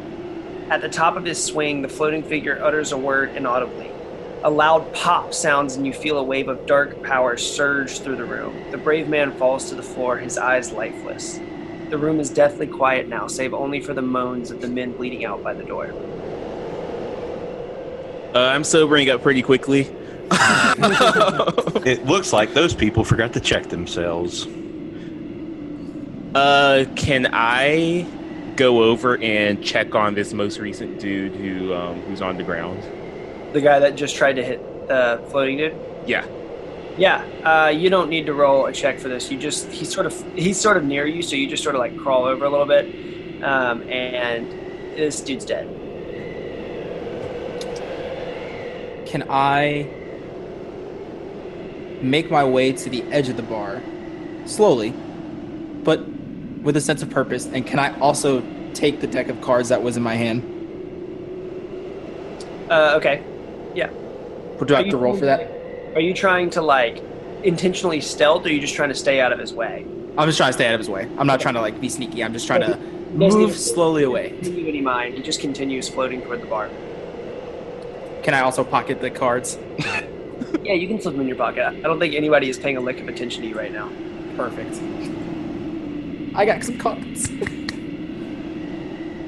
[0.71, 3.91] At the top of his swing, the floating figure utters a word inaudibly.
[4.45, 8.25] A loud pop sounds, and you feel a wave of dark power surge through the
[8.25, 8.71] room.
[8.71, 11.39] The brave man falls to the floor, his eyes lifeless.
[11.91, 15.27] The room is deathly quiet now, save only for the moans of the men bleeding
[15.27, 15.93] out by the door.
[18.35, 19.91] Uh, I'm sobering up pretty quickly.
[21.87, 24.47] It looks like those people forgot to check themselves.
[26.35, 28.07] Uh, can I
[28.57, 32.83] go over and check on this most recent dude who um, who's on the ground?
[33.55, 35.75] The guy that just tried to hit the floating dude?
[36.07, 36.27] Yeah.
[36.99, 39.31] Yeah, uh, you don't need to roll a check for this.
[39.31, 41.79] You just he's sort of he's sort of near you, so you just sort of
[41.79, 44.51] like crawl over a little bit, um, and
[44.97, 45.67] this dude's dead.
[49.07, 49.89] Can I
[52.03, 53.83] make my way to the edge of the bar
[54.47, 56.07] slowly, but
[56.63, 57.47] with a sense of purpose?
[57.47, 58.43] And can I also
[58.75, 60.43] take the deck of cards that was in my hand?
[62.71, 63.23] Uh, okay.
[64.61, 65.51] Or do I have you to roll for that?
[65.95, 67.03] Are you trying to like
[67.43, 69.87] intentionally stealth, or are you just trying to stay out of his way?
[70.17, 71.09] I'm just trying to stay out of his way.
[71.17, 72.25] I'm not trying to like be sneaky.
[72.25, 72.77] I'm just trying to
[73.13, 74.31] move slowly away.
[74.39, 75.15] Doesn't give any mind.
[75.15, 76.69] He just continues floating toward the bar.
[78.23, 79.59] Can I also pocket the cards?
[80.63, 81.67] Yeah, you can slip them in your pocket.
[81.67, 83.91] I don't think anybody is paying a lick of attention to you right now.
[84.37, 84.81] Perfect.
[86.35, 87.29] I got some cards.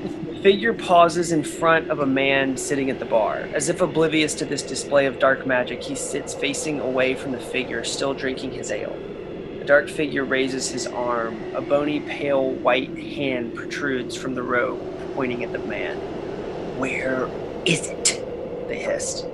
[0.01, 3.49] The figure pauses in front of a man sitting at the bar.
[3.53, 7.40] As if oblivious to this display of dark magic, he sits facing away from the
[7.40, 8.96] figure, still drinking his ale.
[9.59, 11.37] The dark figure raises his arm.
[11.55, 14.81] A bony, pale, white hand protrudes from the robe,
[15.14, 15.99] pointing at the man.
[16.79, 17.29] Where
[17.66, 18.23] is it?
[18.68, 19.27] They hissed.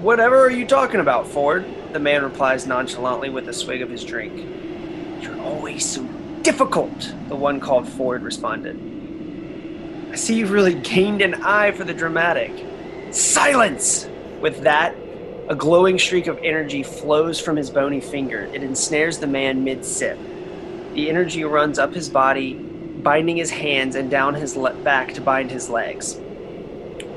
[0.00, 1.66] Whatever are you talking about, Ford?
[1.92, 4.48] The man replies nonchalantly with a swig of his drink.
[5.20, 6.02] You're always so
[6.40, 8.80] difficult, the one called Ford responded.
[10.10, 12.50] I see you've really gained an eye for the dramatic.
[13.10, 14.08] Silence!
[14.40, 14.96] With that,
[15.50, 18.44] a glowing streak of energy flows from his bony finger.
[18.54, 20.18] It ensnares the man mid sip.
[20.94, 25.20] The energy runs up his body, binding his hands and down his le- back to
[25.20, 26.18] bind his legs.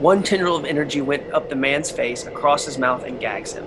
[0.03, 3.65] One tendril of energy went up the man's face, across his mouth, and gags him.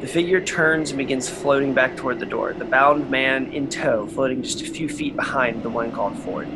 [0.00, 4.08] The figure turns and begins floating back toward the door, the bound man in tow,
[4.08, 6.48] floating just a few feet behind the one called Ford.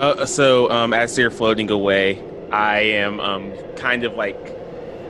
[0.00, 4.38] Uh, so um, as they're floating away, I am um, kind of like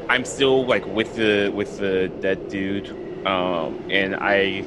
[0.09, 2.91] I'm still like with the with the dead dude,
[3.25, 4.65] um, and I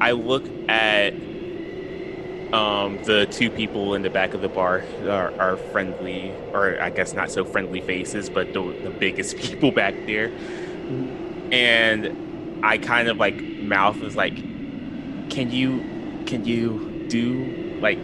[0.00, 1.12] I look at
[2.56, 6.88] um, the two people in the back of the bar are, are friendly, or I
[6.88, 10.32] guess not so friendly faces, but the, the biggest people back there.
[11.52, 14.36] And I kind of like mouth is like,
[15.28, 18.02] "Can you, can you do like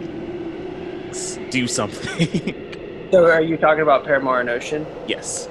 [1.49, 2.59] do something?"
[3.11, 4.87] So are you talking about Paramar and Oshin?
[5.07, 5.47] yes.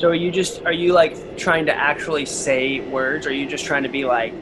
[0.00, 3.46] So are you just are you like trying to actually say words or are you
[3.46, 4.34] just trying to be like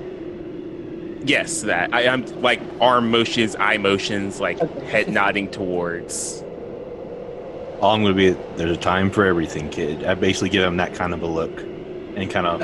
[1.24, 4.85] Yes, that I, I'm like arm motions, eye motions, like Okay.
[4.87, 6.42] head nodding towards.
[7.80, 10.04] All I'm going to be, there's a time for everything, kid.
[10.04, 12.62] I basically give him that kind of a look and kind of,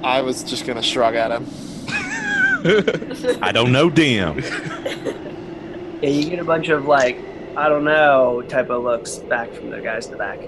[0.04, 1.46] I was just gonna shrug at him.
[3.42, 4.38] I don't know, damn.
[4.38, 7.18] yeah, you get a bunch of like
[7.56, 10.38] I don't know type of looks back from the guys in the back.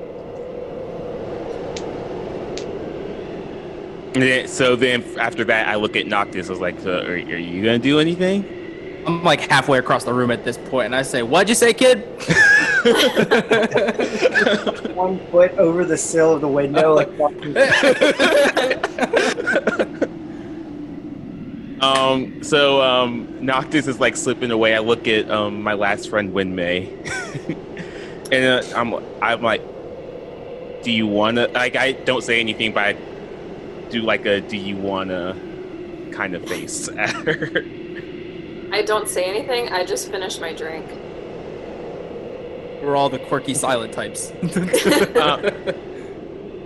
[4.13, 6.49] Then- so then after that, I look at Noctis.
[6.49, 8.45] I was like, so are, are you gonna do anything?
[9.07, 11.73] I'm like halfway across the room at this point, and I say, "What'd you say,
[11.73, 12.01] kid?"
[14.95, 17.09] One foot over the sill of the window, like
[21.81, 24.75] Um, so um, Noctis is like slipping away.
[24.75, 26.91] I look at um, my last friend Winmay,
[28.31, 28.93] and uh, I'm
[29.23, 29.63] I'm like,
[30.83, 31.49] do you wanna?
[31.49, 32.97] Like I don't say anything, but I
[33.91, 35.37] do like a do you wanna
[36.13, 37.65] kind of face at her.
[38.73, 39.69] I don't say anything.
[39.69, 40.87] I just finish my drink.
[42.83, 44.33] We're all the quirky silent types.
[45.21, 45.51] Uh,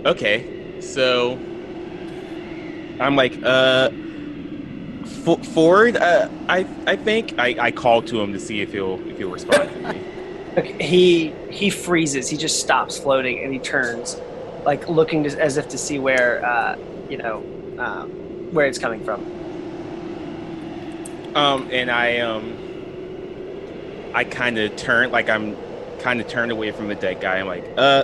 [0.05, 1.33] okay, so
[2.99, 3.89] I'm like, uh,
[5.27, 5.97] F- Ford.
[5.97, 9.31] Uh, I I think I, I call to him to see if he'll if he'll
[9.31, 10.01] respond to me.
[10.57, 12.29] Okay, he he freezes.
[12.29, 14.17] He just stops floating and he turns,
[14.65, 16.77] like looking to, as if to see where uh,
[17.09, 17.37] you know
[17.77, 18.09] um,
[18.53, 19.21] where it's coming from.
[21.35, 22.53] Um, and I um,
[24.13, 25.55] I kind of turn like I'm
[25.99, 27.37] kind of turned away from the dead guy.
[27.39, 28.03] I'm like, uh,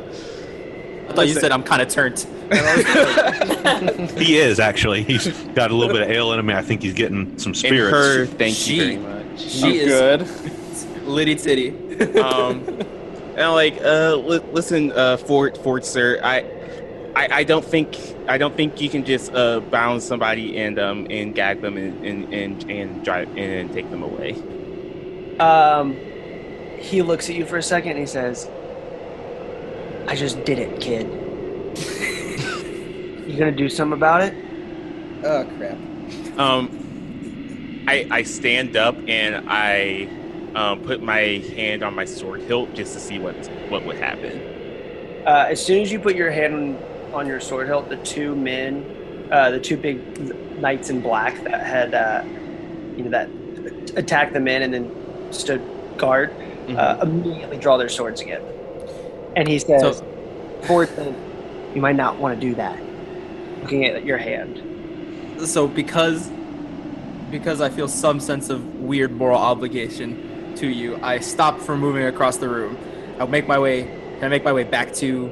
[1.09, 2.25] I thought you said I'm kind of turned.
[4.17, 5.03] He is, actually.
[5.03, 6.49] He's got a little bit of ale in him.
[6.49, 7.91] I think he's getting some and spirits.
[7.95, 8.25] her.
[8.25, 9.39] Thank She- you very much.
[9.41, 11.05] She I'm is good.
[11.07, 11.69] litty titty.
[12.19, 16.41] um, and I'm like, uh, li- listen, uh, Ford, Ford, sir, I,
[17.21, 17.95] I, I don't think,
[18.27, 22.03] I don't think you can just uh, bound somebody and um and gag them and
[22.03, 24.31] and and, and drive and take them away.
[25.39, 25.95] Um,
[26.79, 28.49] he looks at you for a second and he says,
[30.07, 31.05] "I just did it, kid.
[33.29, 34.33] you gonna do something about it?"
[35.23, 35.77] oh crap!
[36.39, 40.09] Um, I I stand up and I
[40.55, 43.35] um, put my hand on my sword hilt just to see what
[43.69, 44.41] what would happen.
[45.27, 46.79] Uh, as soon as you put your hand
[47.13, 51.65] on your sword hilt, the two men, uh, the two big knights in black that
[51.65, 52.23] had, uh,
[52.97, 53.29] you know, that
[53.95, 55.61] attacked the men and then stood
[55.97, 56.31] guard,
[56.77, 58.41] uh, immediately draw their swords again.
[59.35, 60.05] And he says, So-
[61.73, 62.77] you might not want to do that.
[63.61, 64.61] Looking at your hand.
[65.47, 66.29] So because
[67.29, 72.03] because I feel some sense of weird moral obligation to you, I stop from moving
[72.05, 72.77] across the room.
[73.19, 73.83] I'll make my way.
[73.83, 75.31] Can I make my way back to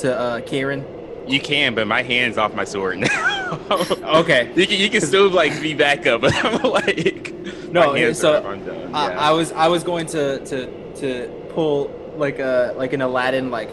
[0.00, 0.84] to uh, Karen?
[1.26, 3.36] You can, but my hand's off my sword now.
[3.70, 4.52] Okay.
[4.54, 7.32] You can, you can still like be back up, but I'm like,
[7.70, 8.94] No, so undone.
[8.94, 9.20] I, yeah.
[9.20, 13.68] I was I was going to to to pull like a like an Aladdin like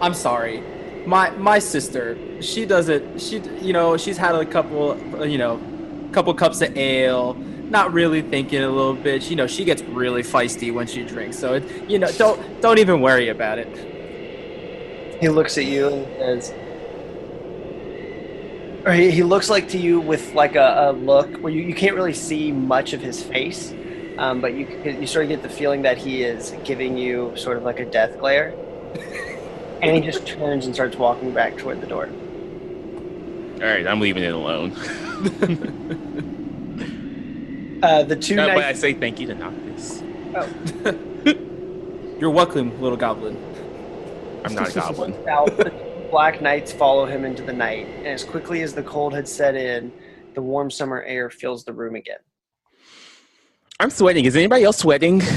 [0.00, 0.62] I'm sorry.
[1.06, 5.60] My my sister, she doesn't she you know, she's had a couple uh, you know,
[6.12, 7.34] couple cups of ale,
[7.68, 9.28] not really thinking a little bit.
[9.28, 11.38] You know, she gets really feisty when she drinks.
[11.38, 13.99] So it you know, don't don't even worry about it.
[15.20, 16.54] He looks at you and says,
[18.86, 21.74] or he, he looks like to you with like a, a look where you, you
[21.74, 23.74] can't really see much of his face,
[24.16, 27.58] um, but you you sort of get the feeling that he is giving you sort
[27.58, 28.54] of like a death glare,
[29.82, 32.06] and he just turns and starts walking back toward the door.
[32.06, 34.74] All right, I'm leaving it alone.
[37.82, 40.02] Uh, the two No, but I say thank you to Noctis.
[40.34, 40.96] Oh.
[42.20, 43.38] You're welcome, little goblin.
[44.44, 45.14] I'm not a goblin.
[46.10, 49.54] black knights follow him into the night, and as quickly as the cold had set
[49.54, 49.92] in,
[50.34, 52.18] the warm summer air fills the room again.
[53.78, 54.24] I'm sweating.
[54.26, 55.22] Is anybody else sweating?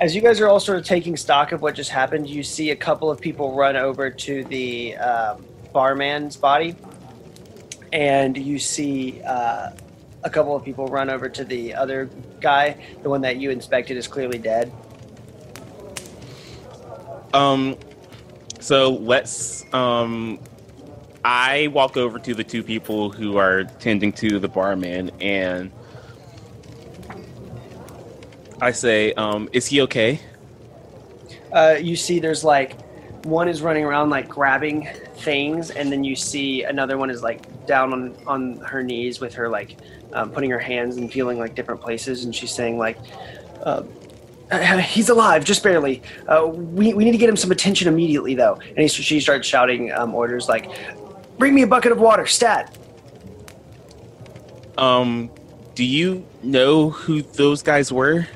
[0.00, 2.72] As you guys are all sort of taking stock of what just happened, you see
[2.72, 6.74] a couple of people run over to the um, barman's body,
[7.92, 9.70] and you see uh,
[10.24, 12.76] a couple of people run over to the other guy.
[13.02, 14.72] The one that you inspected is clearly dead.
[17.34, 17.76] Um,
[18.60, 19.66] so let's.
[19.74, 20.38] Um,
[21.24, 25.72] I walk over to the two people who are tending to the barman, and
[28.60, 30.20] I say, um, is he okay?
[31.52, 32.80] Uh, you see, there's like
[33.24, 37.66] one is running around like grabbing things, and then you see another one is like
[37.66, 39.78] down on on her knees with her like
[40.12, 42.96] um, putting her hands and feeling like different places, and she's saying like.
[43.62, 43.82] Uh,
[44.50, 46.02] uh, he's alive, just barely.
[46.28, 48.58] Uh, we, we need to get him some attention immediately, though.
[48.68, 50.70] And he, she starts shouting um, orders like,
[51.38, 52.76] "Bring me a bucket of water, stat."
[54.76, 55.30] Um,
[55.74, 58.26] do you know who those guys were?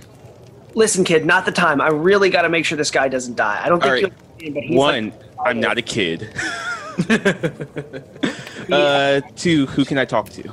[0.74, 1.80] Listen, kid, not the time.
[1.80, 3.60] I really got to make sure this guy doesn't die.
[3.62, 4.02] I don't think All right.
[4.02, 5.12] you'll see him, but he's One,
[5.44, 6.32] I'm not a kid.
[8.72, 10.52] uh, two, who can I talk to?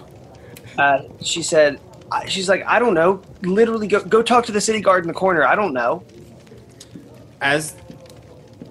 [0.78, 1.80] uh, she said,
[2.28, 3.22] she's like, I don't know.
[3.42, 5.44] Literally, go go talk to the city guard in the corner.
[5.44, 6.04] I don't know.
[7.42, 7.76] As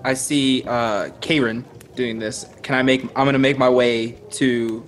[0.05, 1.65] I see uh, Karen
[1.95, 3.03] doing this, can I make?
[3.17, 4.85] I'm gonna make my way to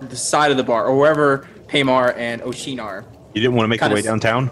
[0.00, 3.04] the side of the bar or wherever Paramar and Oshin are.
[3.34, 4.50] You didn't want to make Kinda your way s- downtown?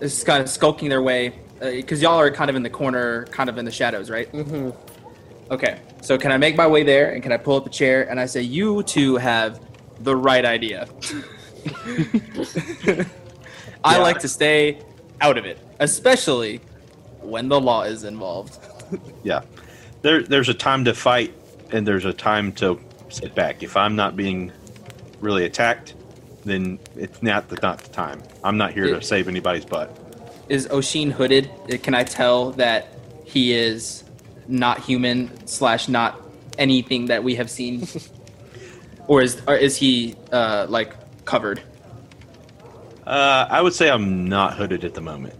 [0.00, 3.26] This is kind of skulking their way because y'all are kind of in the corner,
[3.26, 4.30] kind of in the shadows, right?
[4.32, 4.70] Mm-hmm.
[5.52, 5.80] Okay.
[6.02, 8.20] So can I make my way there and can I pull up a chair and
[8.20, 9.60] I say, you two have
[10.00, 10.88] the right idea.
[13.84, 13.98] I Yeah.
[13.98, 14.78] like to stay
[15.20, 16.60] out of it, especially
[17.20, 18.58] when the law is involved.
[19.22, 19.42] Yeah.
[20.00, 21.34] There, there's a time to fight,
[21.72, 22.80] and there's a time to
[23.10, 23.62] sit back.
[23.62, 24.50] If I'm not being
[25.20, 25.92] really attacked,
[26.46, 28.22] then it's not the, not the time.
[28.42, 28.94] I'm not here Yeah.
[29.00, 29.94] to save anybody's butt.
[30.48, 31.50] Is Oshin hooded?
[31.82, 32.88] Can I tell that
[33.24, 34.04] he is
[34.46, 36.18] not human slash not
[36.56, 37.86] anything that we have seen,
[39.06, 40.94] or is or is he uh, like
[41.28, 41.60] covered?
[43.06, 45.34] Uh, I would say I'm not hooded at the moment.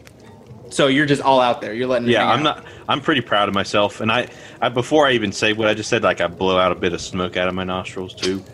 [0.70, 1.72] So you're just all out there.
[1.74, 2.09] You're letting.
[2.09, 2.59] Yeah, I'm out.
[2.59, 2.64] not.
[2.89, 4.28] I'm pretty proud of myself, and I,
[4.61, 6.93] I before I even say what I just said, like I blow out a bit
[6.93, 8.45] of smoke out of my nostrils too.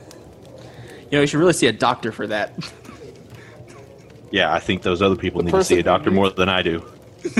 [1.10, 2.52] You know, you should really see a doctor for that.
[4.30, 6.48] Yeah, I think those other people The need to see a person- doctor more than
[6.48, 6.80] I do.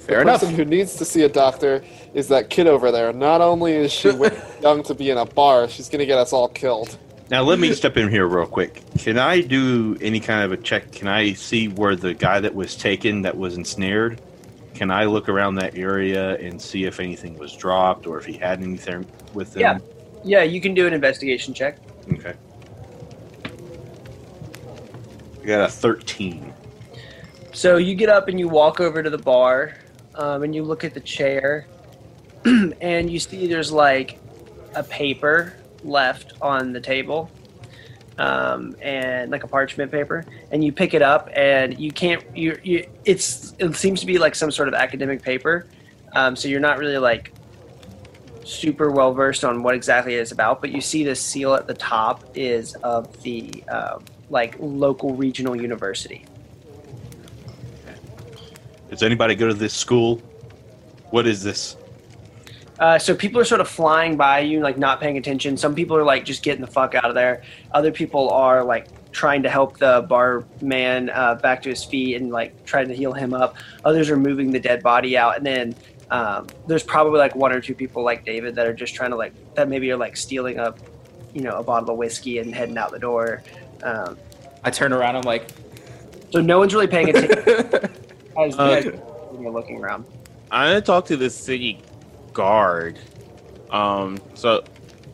[0.00, 0.40] Fair the enough.
[0.40, 1.82] person who needs to see a doctor
[2.12, 3.12] is that kid over there.
[3.12, 4.30] Not only is she way
[4.62, 6.98] young to be in a bar, she's gonna get us all killed.
[7.30, 8.82] Now let me step in here real quick.
[8.98, 10.92] Can I do any kind of a check?
[10.92, 14.20] Can I see where the guy that was taken, that was ensnared?
[14.74, 18.34] Can I look around that area and see if anything was dropped or if he
[18.34, 19.60] had anything with him?
[19.60, 19.78] Yeah.
[20.22, 21.78] Yeah, you can do an investigation check.
[22.12, 22.34] Okay.
[25.42, 26.52] I got a 13.
[27.52, 29.74] So you get up and you walk over to the bar,
[30.14, 31.66] um, and you look at the chair,
[32.44, 34.18] and you see there's like
[34.74, 35.54] a paper
[35.84, 37.30] left on the table,
[38.18, 42.24] um, and like a parchment paper, and you pick it up, and you can't.
[42.36, 45.66] You, you it's it seems to be like some sort of academic paper,
[46.14, 47.32] um, so you're not really like
[48.44, 51.74] super well versed on what exactly it's about, but you see the seal at the
[51.74, 56.24] top is of the um, like local regional university.
[58.90, 60.22] Does anybody go to this school?
[61.10, 61.76] What is this?
[62.78, 65.56] Uh, so people are sort of flying by you, like not paying attention.
[65.56, 67.42] Some people are like just getting the fuck out of there.
[67.72, 72.30] Other people are like trying to help the barman uh, back to his feet and
[72.30, 73.56] like trying to heal him up.
[73.84, 75.74] Others are moving the dead body out, and then
[76.10, 79.16] um, there's probably like one or two people like David that are just trying to
[79.16, 80.74] like that maybe are like stealing a,
[81.32, 83.42] you know, a bottle of whiskey and heading out the door.
[83.84, 84.18] Um,
[84.64, 85.14] I turn around.
[85.14, 85.48] I'm like,
[86.32, 87.90] so no one's really paying attention
[88.36, 90.06] as you Uh, looking around.
[90.50, 91.80] I'm gonna talk to the city
[92.34, 92.98] guard.
[93.70, 94.62] Um, so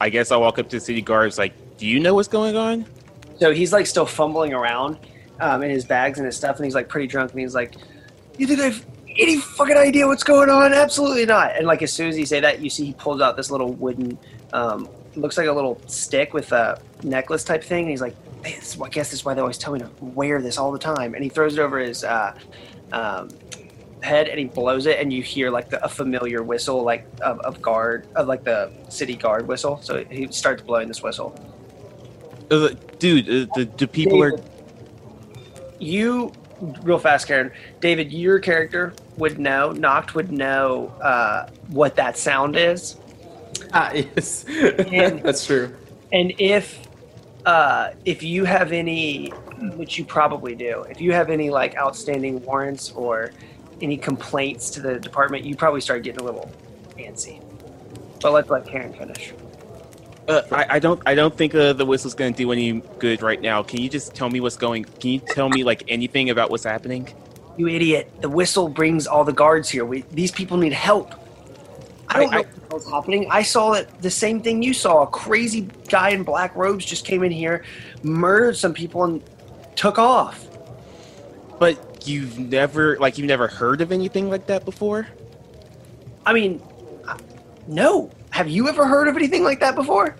[0.00, 1.28] I guess I walk up to the city guard.
[1.28, 2.86] It's like, do you know what's going on?
[3.38, 4.98] So he's like still fumbling around
[5.38, 7.74] um, in his bags and his stuff, and he's like pretty drunk, and he's like,
[8.36, 10.74] "You think I've any fucking idea what's going on?
[10.74, 13.36] Absolutely not!" And like as soon as he say that, you see he pulls out
[13.36, 14.18] this little wooden,
[14.52, 18.14] um, looks like a little stick with a necklace type thing, and he's like,
[18.44, 20.58] hey, this is, I guess this is why they always tell me to wear this
[20.58, 21.14] all the time.
[21.14, 22.34] And he throws it over his uh,
[22.92, 23.28] um,
[24.02, 27.38] head, and he blows it, and you hear like the, a familiar whistle, like of,
[27.40, 29.80] of guard, of like the city guard whistle.
[29.82, 31.34] So he starts blowing this whistle.
[32.50, 34.32] Uh, dude, uh, the, the people are.
[35.78, 36.32] you
[36.82, 42.54] real fast karen david your character would know Noct would know uh, what that sound
[42.56, 42.96] is
[43.72, 45.74] ah, yes, And- that's true.
[46.12, 46.86] and if
[47.46, 49.28] uh, if you have any
[49.76, 53.32] which you probably do if you have any like outstanding warrants or
[53.82, 56.50] any complaints to the department you probably start getting a little
[56.98, 57.42] antsy
[58.20, 59.32] but let's let karen finish
[60.28, 61.00] Uh, I, I don't.
[61.06, 63.64] I don't think uh, the whistle's going to do any good right now.
[63.64, 64.84] Can you just tell me what's going?
[64.84, 67.08] Can you tell me like anything about what's happening?
[67.56, 71.14] you idiot the whistle brings all the guards here we, these people need help
[72.08, 73.26] I don't I- know I- what's happening.
[73.28, 75.02] I saw it the same thing you saw.
[75.02, 77.64] A crazy guy in black robes just came in here,
[78.04, 79.20] murdered some people, and
[79.74, 80.46] took off.
[81.58, 81.74] But
[82.06, 85.08] you've never like you've never heard of anything like that before?
[86.26, 86.62] I mean,
[87.06, 87.18] uh,
[87.66, 88.10] no.
[88.30, 90.16] Have you ever heard of anything like that before?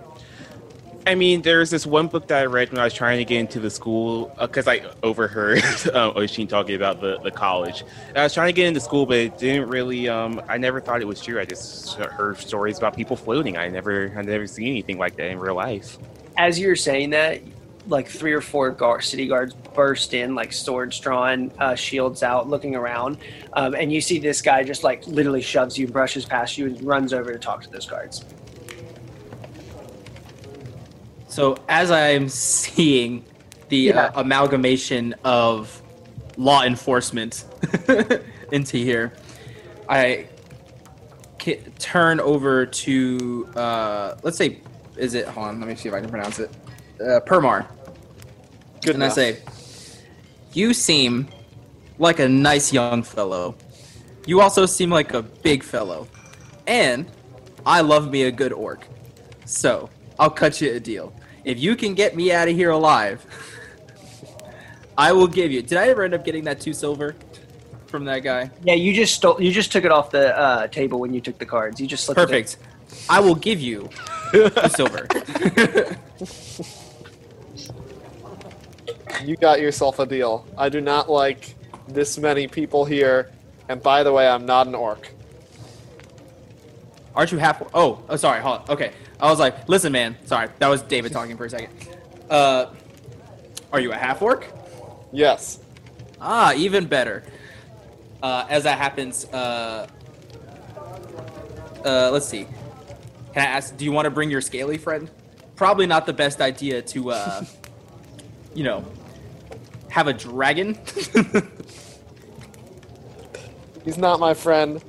[1.06, 3.40] I mean, there's this one book that I read when I was trying to get
[3.40, 5.58] into the school because I overheard
[5.94, 7.84] um, Oshin talking about the, the college.
[8.08, 10.08] And I was trying to get into school, but it didn't really.
[10.08, 11.40] Um, I never thought it was true.
[11.40, 13.56] I just heard stories about people floating.
[13.56, 15.96] I never, I never seen anything like that in real life.
[16.36, 17.40] As you're saying that,
[17.86, 22.48] like three or four guard, city guards burst in, like swords drawn, uh, shields out,
[22.48, 23.18] looking around,
[23.54, 26.82] um, and you see this guy just like literally shoves you, brushes past you, and
[26.82, 28.24] runs over to talk to those guards.
[31.28, 33.24] So as I'm seeing
[33.68, 35.80] the uh, amalgamation of
[36.36, 37.44] law enforcement
[38.52, 39.12] into here,
[39.88, 40.26] I
[41.78, 44.60] turn over to uh, let's say,
[44.96, 45.26] is it?
[45.28, 46.50] Hold on, let me see if I can pronounce it.
[47.00, 47.66] Uh, Permar.
[48.82, 49.38] Good and I say,
[50.52, 51.28] you seem
[51.98, 53.54] like a nice young fellow.
[54.26, 56.08] You also seem like a big fellow,
[56.66, 57.06] and
[57.64, 58.86] I love me a good orc.
[59.44, 59.88] So
[60.18, 61.12] I'll cut you a deal.
[61.44, 63.24] If you can get me out of here alive,
[64.98, 65.62] I will give you.
[65.62, 67.16] Did I ever end up getting that two silver
[67.86, 68.50] from that guy?
[68.62, 69.40] Yeah, you just stole.
[69.40, 71.80] You just took it off the uh, table when you took the cards.
[71.80, 72.26] You just slipped it.
[72.26, 72.58] Perfect.
[73.08, 73.88] I will give you
[74.32, 75.06] two silver.
[79.24, 80.46] You got yourself a deal.
[80.56, 81.54] I do not like
[81.88, 83.30] this many people here.
[83.68, 85.10] And by the way, I'm not an orc.
[87.14, 87.62] Aren't you half?
[87.74, 88.40] Oh, oh, sorry.
[88.40, 88.70] Hold on.
[88.70, 90.16] Okay, I was like, listen, man.
[90.24, 91.70] Sorry, that was David talking for a second.
[92.28, 92.66] Uh,
[93.72, 94.46] are you a half orc?
[95.12, 95.58] Yes.
[96.20, 97.24] Ah, even better.
[98.22, 99.88] Uh, as that happens, uh,
[101.84, 102.44] uh, let's see.
[103.32, 103.76] Can I ask?
[103.76, 105.10] Do you want to bring your scaly friend?
[105.56, 107.44] Probably not the best idea to, uh,
[108.54, 108.84] you know,
[109.90, 110.78] have a dragon.
[113.84, 114.82] He's not my friend,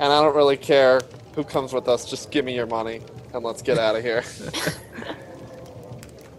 [0.00, 1.00] and I don't really care
[1.34, 2.04] who comes with us.
[2.08, 3.00] Just give me your money,
[3.32, 4.22] and let's get out of here.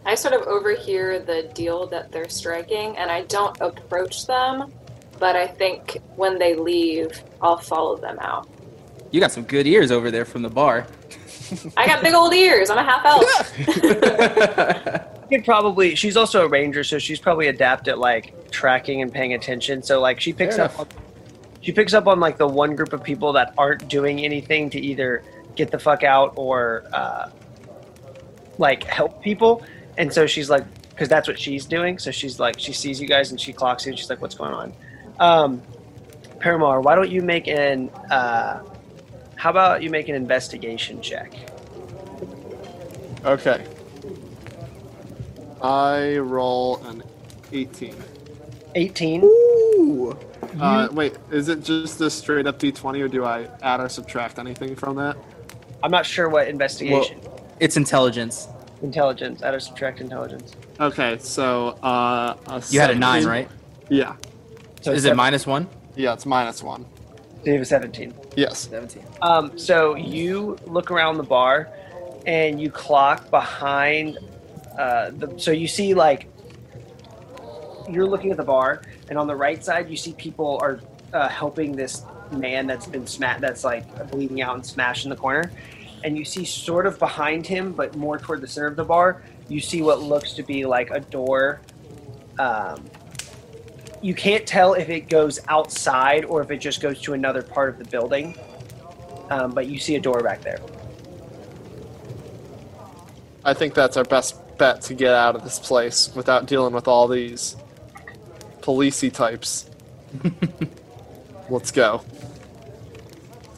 [0.06, 4.72] I sort of overhear the deal that they're striking, and I don't approach them,
[5.18, 8.48] but I think when they leave, I'll follow them out.
[9.12, 10.86] you got some good ears over there from the bar.
[11.78, 12.70] I got big old ears.
[12.70, 13.26] I'm a half elf.
[15.30, 15.96] Could probably.
[15.96, 19.84] She's also a ranger, so she's probably adept at like tracking and paying attention.
[19.84, 20.80] So like she picks Fair up.
[20.80, 20.88] On,
[21.62, 24.80] she picks up on like the one group of people that aren't doing anything to
[24.80, 25.24] either
[25.56, 27.30] get the fuck out or uh,
[28.58, 29.64] like help people,
[29.98, 31.98] and so she's like, because that's what she's doing.
[31.98, 34.36] So she's like, she sees you guys and she clocks you, and she's like, "What's
[34.36, 34.74] going on?"
[35.20, 35.62] Um,
[36.40, 37.90] Paramar, why don't you make an?
[38.12, 38.64] Uh,
[39.36, 41.34] how about you make an investigation check?
[43.26, 43.66] okay.
[45.64, 47.02] I roll an
[47.54, 47.96] 18.
[48.76, 49.22] 18.
[49.24, 50.18] Ooh.
[50.60, 54.40] Uh, wait, is it just a straight up d20, or do I add or subtract
[54.40, 55.16] anything from that?
[55.82, 57.20] I'm not sure what investigation.
[57.22, 58.48] Well, It's intelligence.
[58.82, 59.42] Intelligence.
[59.42, 60.54] Add or subtract intelligence.
[60.80, 63.50] Okay, so uh, a You had a nine, right?
[63.90, 64.16] Yeah,
[64.82, 65.68] So Is it minus one?
[65.96, 66.86] yeah, it's minus one.
[67.44, 68.14] So you have a 17.
[68.36, 68.60] Yes.
[68.70, 69.04] Seventeen.
[69.22, 71.70] Um, so you look around the bar
[72.26, 74.18] and you clock behind
[74.78, 75.38] uh, the.
[75.38, 76.28] So you see, like,
[77.90, 80.80] you're looking at the bar, and on the right side, you see people are
[81.14, 83.06] uh, helping this man that's been
[83.40, 85.52] that's like bleeding out and smashed in the corner.
[86.04, 89.24] And you see, sort of behind him, but more toward the center of the bar,
[89.48, 91.62] you see what looks to be like a door.
[92.40, 92.84] Um,
[94.02, 97.70] you can't tell if it goes outside or if it just goes to another part
[97.70, 98.36] of the building.
[99.30, 100.60] Um, but you see a door back there.
[103.46, 106.88] I think that's our best bet to get out of this place without dealing with
[106.88, 107.58] all these
[108.62, 109.70] policey types.
[111.50, 112.02] Let's go.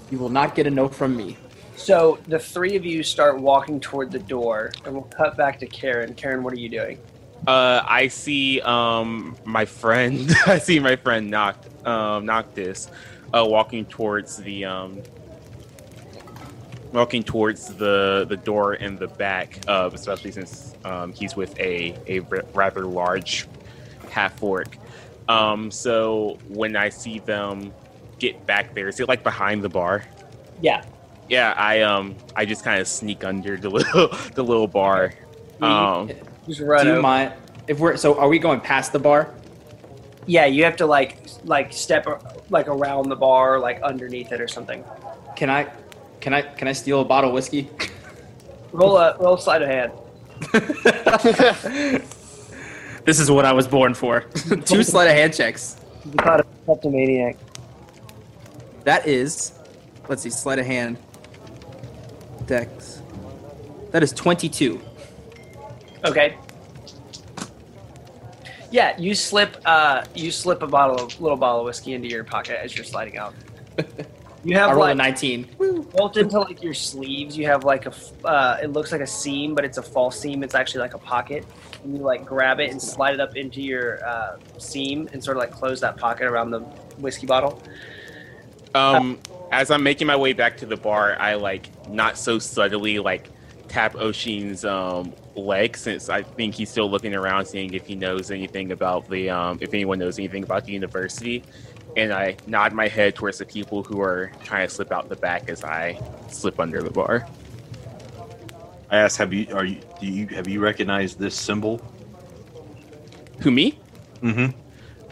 [0.10, 1.38] You will not get a note from me.
[1.76, 5.68] So the three of you start walking toward the door, and we'll cut back to
[5.68, 6.16] Karen.
[6.16, 6.98] Karen, what are you doing?
[7.46, 10.34] Uh, I see um my friend.
[10.48, 12.90] I see my friend Noct um Noctis,
[13.32, 15.04] uh, walking towards the um
[16.96, 19.60] walking towards the the door in the back.
[19.68, 22.20] Uh, especially since um he's with a a
[22.54, 23.48] rather large
[24.10, 24.78] half orc.
[25.28, 27.74] Um, so when I see them
[28.20, 30.04] get back there, is it like behind the bar?
[30.62, 30.84] Yeah.
[31.28, 35.14] Yeah, I um I just kind of sneak under the little the little bar.
[35.62, 36.12] Um,
[36.48, 37.34] Just run Do you mind
[37.68, 38.20] if we're so?
[38.20, 39.34] Are we going past the bar?
[40.28, 42.08] Yeah, you have to like like step
[42.50, 44.84] like around the bar, like underneath it or something.
[45.36, 45.72] Can I?
[46.26, 46.42] Can I?
[46.42, 47.70] Can I steal a bottle of whiskey?
[48.72, 49.92] Roll a roll a sleight of hand.
[53.06, 54.22] this is what I was born for.
[54.66, 55.80] Two sleight of hand checks.
[56.04, 57.38] You caught a kleptomaniac.
[58.86, 59.60] That is,
[60.10, 60.98] let's see, sleight of hand.
[62.48, 63.04] Dex.
[63.92, 64.82] That is 22.
[66.06, 66.36] Okay.
[68.72, 72.24] Yeah, you slip uh you slip a bottle of little bottle of whiskey into your
[72.24, 73.36] pocket as you're sliding out.
[74.46, 75.56] You I have rolled a like 19.
[75.96, 77.36] built into like your sleeves.
[77.36, 77.94] You have like a.
[78.24, 80.44] uh, it looks like a seam, but it's a false seam.
[80.44, 81.44] It's actually like a pocket,
[81.84, 85.38] and you like grab it and slide it up into your uh, seam and sort
[85.38, 86.60] of like close that pocket around the
[87.00, 87.60] whiskey bottle.
[88.76, 89.18] Um,
[89.52, 93.30] as I'm making my way back to the bar, I like not so subtly like
[93.68, 98.30] tap Oshin's um leg since I think he's still looking around, seeing if he knows
[98.30, 101.44] anything about the um if anyone knows anything about the university.
[101.96, 105.16] And I nod my head towards the people who are trying to slip out the
[105.16, 107.26] back as I slip under the bar.
[108.90, 111.82] I ask, have you are you do you have you recognized this symbol?
[113.42, 113.80] Who me?
[114.22, 114.58] Mm-hmm.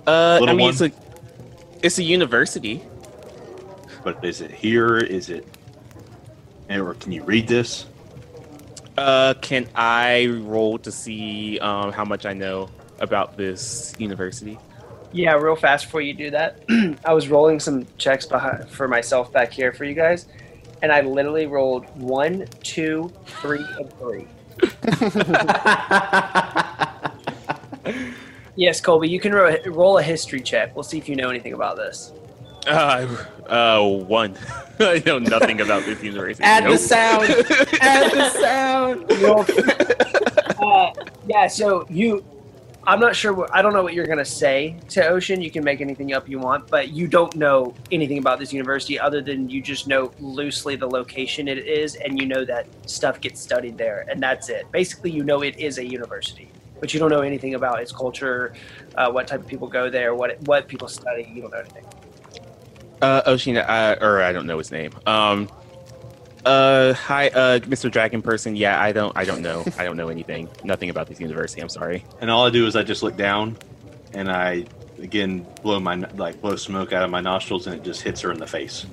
[0.06, 0.70] Uh, I mean one?
[0.70, 0.92] it's a
[1.82, 2.84] it's a university.
[4.04, 4.98] But is it here?
[4.98, 5.48] Is it
[6.70, 7.86] or can you read this?
[8.98, 12.70] Uh, can I roll to see um how much I know
[13.00, 14.58] about this university?
[15.14, 16.58] Yeah, real fast before you do that,
[17.06, 20.26] I was rolling some checks behind, for myself back here for you guys,
[20.82, 24.28] and I literally rolled one, two, three, and three.
[28.56, 30.76] Yes, Colby, you can ro- roll a history check.
[30.76, 32.12] We'll see if you know anything about this.
[32.68, 33.08] Uh,
[33.48, 34.36] uh, one.
[34.80, 36.44] I know nothing about this university.
[36.44, 37.30] Add the sound.
[37.82, 39.12] Add the sound.
[40.60, 40.92] uh,
[41.28, 42.24] yeah, so you,
[42.86, 43.34] I'm not sure.
[43.34, 45.42] What, I don't know what you're gonna say to Oshin.
[45.42, 49.00] You can make anything up you want, but you don't know anything about this university
[49.00, 53.22] other than you just know loosely the location it is, and you know that stuff
[53.22, 54.70] gets studied there, and that's it.
[54.72, 56.50] Basically, you know it is a university,
[56.82, 58.54] but you don't know anything about its culture,
[58.96, 61.32] uh, what type of people go there, what what people study.
[61.34, 61.86] You don't know anything.
[63.02, 64.92] Uh, Oshina, uh, or I don't know his name.
[65.06, 65.50] Um,
[66.46, 67.92] uh, hi, uh, Mr.
[67.92, 68.56] Dragon person.
[68.56, 69.64] Yeah, I don't, I don't know.
[69.78, 70.50] I don't know anything.
[70.64, 71.62] Nothing about this university.
[71.62, 72.06] I'm sorry.
[72.22, 73.58] And all I do is I just look down,
[74.14, 74.66] and I
[75.00, 78.32] again blow my like blow smoke out of my nostrils, and it just hits her
[78.32, 78.86] in the face.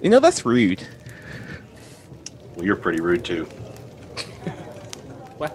[0.00, 0.86] You know that's rude.
[2.56, 3.48] Well, you're pretty rude too.
[5.38, 5.50] Wow.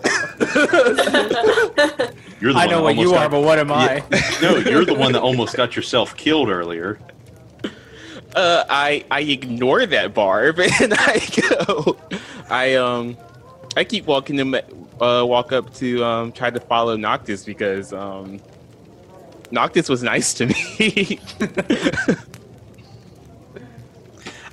[2.40, 4.04] You're the I one know what you are, but what am I?
[4.42, 7.00] no, you're the one that almost got yourself killed earlier.
[8.38, 11.98] Uh, I I ignore that barb and I go.
[12.52, 13.18] I um,
[13.76, 14.64] I keep walking to
[15.02, 18.40] uh walk up to um try to follow Noctis because um,
[19.50, 21.20] Noctis was nice to me.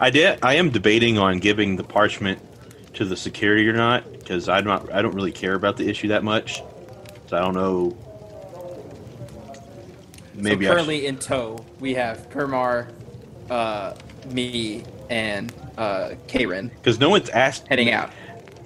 [0.01, 0.39] I did.
[0.43, 2.41] I am debating on giving the parchment
[2.95, 4.91] to the security or not because I'm not.
[4.95, 6.63] I don't really care about the issue that much.
[7.27, 7.95] So I don't know.
[10.33, 12.89] Maybe so I currently in tow, we have Kermar,
[13.51, 13.95] uh,
[14.31, 17.67] me, and uh, Karen because no one's asked.
[17.69, 18.11] heading out.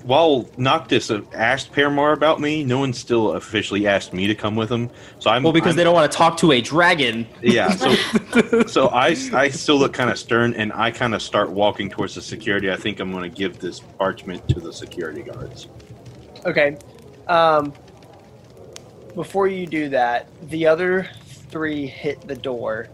[0.05, 4.71] While Noctis asked Paramar about me, no one still officially asked me to come with
[4.71, 4.89] him.
[5.19, 7.27] So I'm Well, because I'm- they don't want to talk to a dragon.
[7.43, 7.69] Yeah.
[8.41, 11.91] So, so I, I still look kind of stern, and I kind of start walking
[11.91, 12.71] towards the security.
[12.71, 15.67] I think I'm going to give this parchment to the security guards.
[16.47, 16.79] Okay.
[17.27, 17.73] Um,
[19.15, 21.09] before you do that, the other
[21.51, 22.89] three hit the door,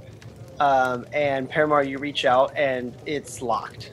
[0.60, 3.90] um, and Paramar, you reach out and it's locked.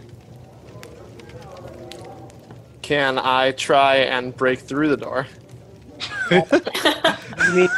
[2.82, 5.28] Can I try and break through the door?
[7.48, 7.70] You mean,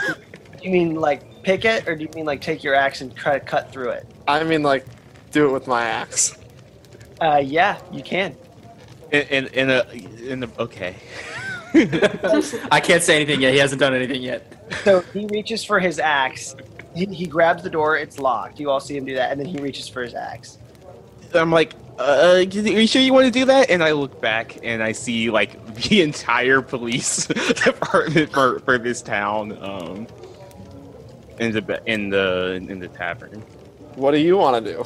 [0.62, 3.40] you mean like pick it, or do you mean like take your axe and try
[3.40, 4.06] to cut through it?
[4.28, 4.86] I mean, like,
[5.32, 6.38] do it with my axe.
[7.22, 8.36] Uh, yeah, you can.
[9.12, 9.84] in, in, in a
[10.28, 10.96] in a okay.
[12.72, 13.54] I can't say anything yet.
[13.54, 14.54] He hasn't done anything yet.
[14.84, 16.56] So he reaches for his axe.
[16.96, 17.98] He, he grabs the door.
[17.98, 18.60] It's locked.
[18.60, 20.58] You all see him do that, and then he reaches for his axe.
[21.34, 23.70] I'm like, uh, are you sure you want to do that?
[23.70, 27.28] And I look back and I see like the entire police
[27.66, 30.08] department for, for this town, um,
[31.40, 33.42] in the in the in the tavern.
[33.96, 34.84] What do you want to do?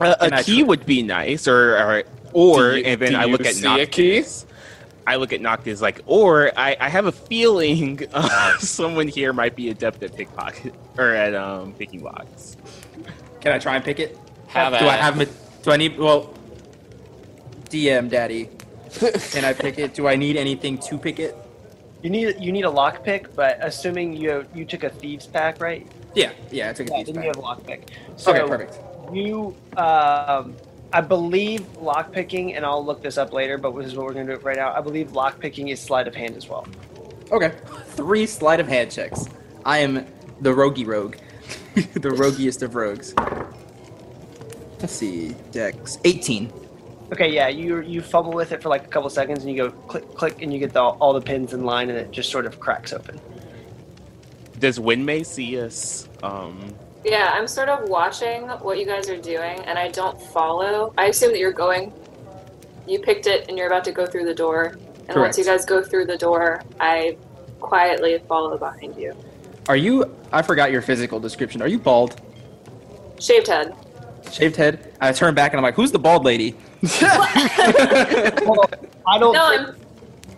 [0.00, 3.24] Uh, Can a I key tr- would be nice, or or, or and then I
[3.24, 4.18] look at see a key?
[4.18, 4.46] Noctis.
[5.06, 9.56] I look at Noctis like, or I, I have a feeling uh, someone here might
[9.56, 12.56] be adept at pickpocket or at um picking locks.
[13.40, 14.18] Can I try and pick it?
[14.48, 15.28] Have do I have it?
[15.62, 15.98] Do I need?
[15.98, 16.32] Well,
[17.70, 18.48] DM Daddy,
[19.32, 19.94] can I pick it?
[19.94, 21.36] Do I need anything to pick it?
[22.02, 25.86] You need you need a lockpick, but assuming you you took a thieves pack, right?
[26.14, 26.70] Yeah, yeah.
[26.70, 27.14] I took a Yeah, thieves pack.
[27.14, 27.88] then you have a lockpick.
[28.16, 28.78] So Okay, perfect.
[29.12, 30.54] you, um,
[30.92, 34.26] I believe lockpicking, and I'll look this up later, but this is what we're going
[34.26, 34.72] to do right now.
[34.74, 36.66] I believe lockpicking is sleight of hand as well.
[37.30, 37.52] Okay,
[37.86, 39.26] three sleight of hand checks.
[39.64, 40.06] I am
[40.40, 41.16] the roguey rogue,
[41.74, 43.14] the roguiest of rogues.
[44.80, 46.52] Let's see, Dex 18.
[47.12, 49.70] Okay, yeah, you you fumble with it for like a couple seconds, and you go
[49.70, 52.46] click click, and you get the, all the pins in line, and it just sort
[52.46, 53.20] of cracks open.
[54.58, 56.08] Does Winmay see us?
[56.22, 56.74] Um,
[57.04, 60.94] Yeah, I'm sort of watching what you guys are doing, and I don't follow.
[60.96, 61.92] I assume that you're going.
[62.86, 64.78] You picked it, and you're about to go through the door.
[65.08, 67.16] And once you guys go through the door, I
[67.60, 69.16] quietly follow behind you.
[69.68, 70.14] Are you?
[70.32, 71.60] I forgot your physical description.
[71.60, 72.20] Are you bald?
[73.20, 73.74] Shaved head.
[74.30, 74.92] Shaved head.
[75.00, 78.32] I turn back and I'm like, "Who's the bald lady?" I
[79.18, 79.32] don't.
[79.32, 79.76] No, think, I'm.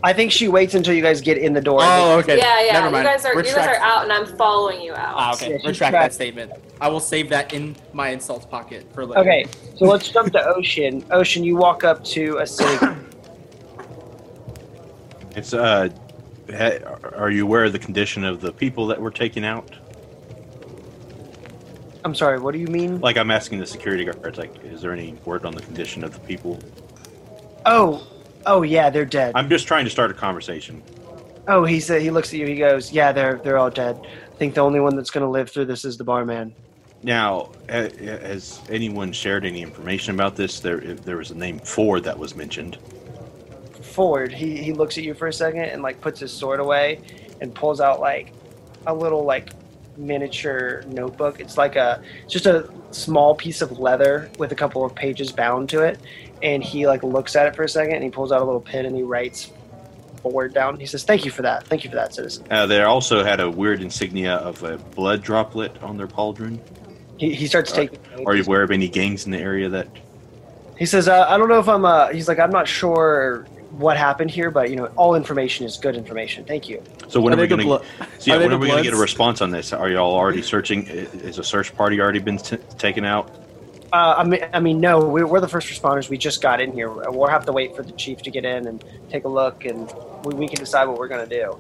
[0.05, 1.79] I think she waits until you guys get in the door.
[1.81, 2.37] Oh, okay.
[2.37, 2.73] Yeah, yeah.
[2.75, 3.07] Never mind.
[3.07, 5.15] You guys are you guys are out, and I'm following you out.
[5.17, 5.53] Ah, okay.
[5.53, 5.93] Yeah, Retract tracked.
[5.93, 6.53] that statement.
[6.79, 9.21] I will save that in my insults pocket for later.
[9.21, 9.47] Okay,
[9.77, 11.03] so let's jump to Oshin.
[11.05, 12.87] Oshin, you walk up to a city.
[15.37, 15.89] It's uh,
[17.17, 19.75] are you aware of the condition of the people that were taken out?
[22.05, 22.39] I'm sorry.
[22.39, 23.01] What do you mean?
[23.01, 26.13] Like I'm asking the security guards, like, is there any word on the condition of
[26.13, 26.61] the people?
[27.67, 28.07] Oh,
[28.47, 29.33] oh yeah, they're dead.
[29.35, 30.83] I'm just trying to start a conversation.
[31.47, 32.47] Oh, he said he looks at you.
[32.47, 34.01] He goes, "Yeah, they're they're all dead.
[34.03, 36.55] I think the only one that's going to live through this is the barman."
[37.03, 40.61] Now, has anyone shared any information about this?
[40.61, 42.79] There, there was a name Ford that was mentioned.
[43.83, 44.33] Ford.
[44.33, 47.01] He he looks at you for a second and like puts his sword away
[47.43, 48.33] and pulls out like
[48.87, 49.51] a little like
[49.97, 51.41] miniature notebook.
[51.41, 55.31] It's like a it's just a small piece of leather with a couple of pages
[55.31, 55.99] bound to it.
[56.45, 58.61] And he like looks at it for a second and he pulls out a little
[58.61, 59.51] pen and he writes
[60.23, 60.79] Ford down.
[60.79, 61.67] He says, "Thank you for that.
[61.67, 65.23] Thank you for that, citizen." Uh, they also had a weird insignia of a blood
[65.23, 66.61] droplet on their pauldron.
[67.17, 67.99] He, he starts Are- taking.
[68.27, 69.89] Are you aware of any gangs in the area that?
[70.79, 71.85] He says, uh, "I don't know if I'm.
[71.85, 75.79] Uh, he's like, I'm not sure what happened here, but you know, all information is
[75.79, 76.45] good information.
[76.45, 77.67] Thank you." So when are, Are we going to?
[77.67, 77.83] blo-
[78.19, 79.73] So yeah, are when are we going to get a response on this?
[79.73, 80.87] Are y'all already searching?
[80.89, 83.31] Is a search party already been t- taken out?
[83.95, 86.09] Uh, I mean, I mean, no, we're, we're the first responders.
[86.09, 86.91] We just got in here.
[86.91, 89.89] We'll have to wait for the chief to get in and take a look, and
[90.25, 91.57] we, we can decide what we're going to do.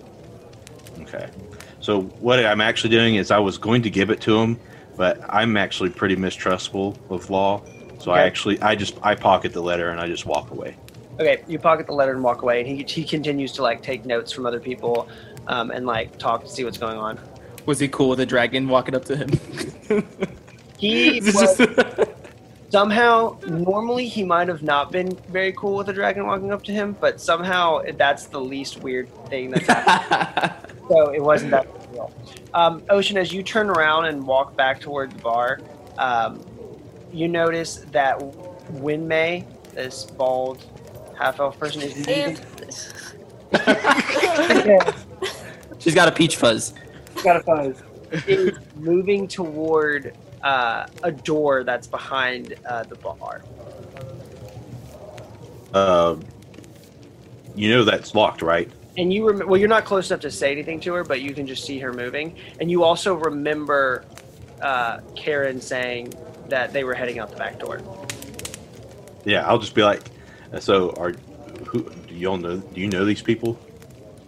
[1.02, 1.30] Okay.
[1.78, 4.58] So what I'm actually doing is I was going to give it to him,
[4.96, 7.62] but I'm actually pretty mistrustful of law.
[8.00, 10.76] So I actually I just I pocket the letter and I just walk away.
[11.20, 14.04] Okay, you pocket the letter and walk away, and he he continues to like take
[14.06, 15.08] notes from other people,
[15.46, 17.16] um, and like talk to see what's going on.
[17.66, 20.04] Was he cool with a dragon walking up to him?
[20.76, 22.10] He was, just-
[22.74, 26.72] somehow normally he might have not been very cool with a dragon walking up to
[26.72, 30.76] him, but somehow that's the least weird thing that's happened.
[30.88, 32.12] so it wasn't that big a deal.
[32.52, 35.60] Um, Oshin, as you turn around and walk back toward the bar,
[35.98, 36.44] um,
[37.12, 38.18] you notice that
[38.72, 40.66] Winmay, this bald
[41.16, 42.36] half elf person, is moving.
[43.52, 44.94] And
[45.78, 46.74] She's got a peach fuzz.
[47.22, 47.80] got a fuzz.
[48.26, 53.42] Is moving toward uh, a door that's behind uh, the bar.
[55.72, 56.16] Uh,
[57.56, 58.70] you know that's locked, right?
[58.96, 61.34] And you rem- well, you're not close enough to say anything to her, but you
[61.34, 62.36] can just see her moving.
[62.60, 64.04] And you also remember
[64.60, 66.12] uh, Karen saying
[66.48, 67.80] that they were heading out the back door.
[69.24, 70.02] Yeah, I'll just be like,
[70.60, 71.14] so are
[71.66, 72.58] who do y'all know?
[72.58, 73.58] Do you know these people?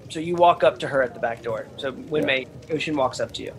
[0.09, 1.69] So you walk up to her at the back door.
[1.77, 3.53] So when May Oshin walks up to you,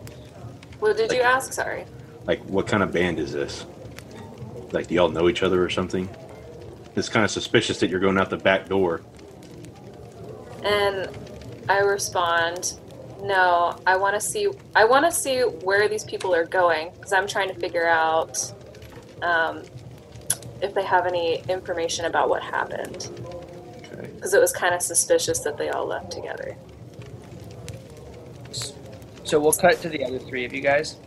[0.80, 1.54] what did you ask?
[1.54, 1.86] Sorry.
[2.28, 3.66] Like, what kind of band is this?
[4.72, 6.10] Like, do y'all know each other or something?
[6.96, 9.02] It's kind of suspicious that you're going out the back door.
[10.64, 11.10] And
[11.70, 12.74] I respond,
[13.22, 14.50] "No, I want to see.
[14.76, 18.54] I want to see where these people are going because I'm trying to figure out
[19.22, 19.64] um,
[20.62, 23.10] if they have any information about what happened.
[23.78, 24.10] Okay.
[24.16, 26.58] Because it was kind of suspicious that they all left together.
[29.24, 30.98] So we'll cut to the other three of you guys.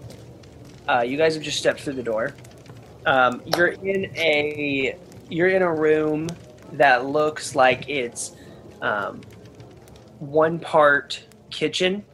[0.91, 2.35] Uh, you guys have just stepped through the door.
[3.07, 6.27] Um, you're in a you're in a room
[6.73, 8.35] that looks like it's
[8.83, 9.21] um,
[10.19, 12.05] one part kitchen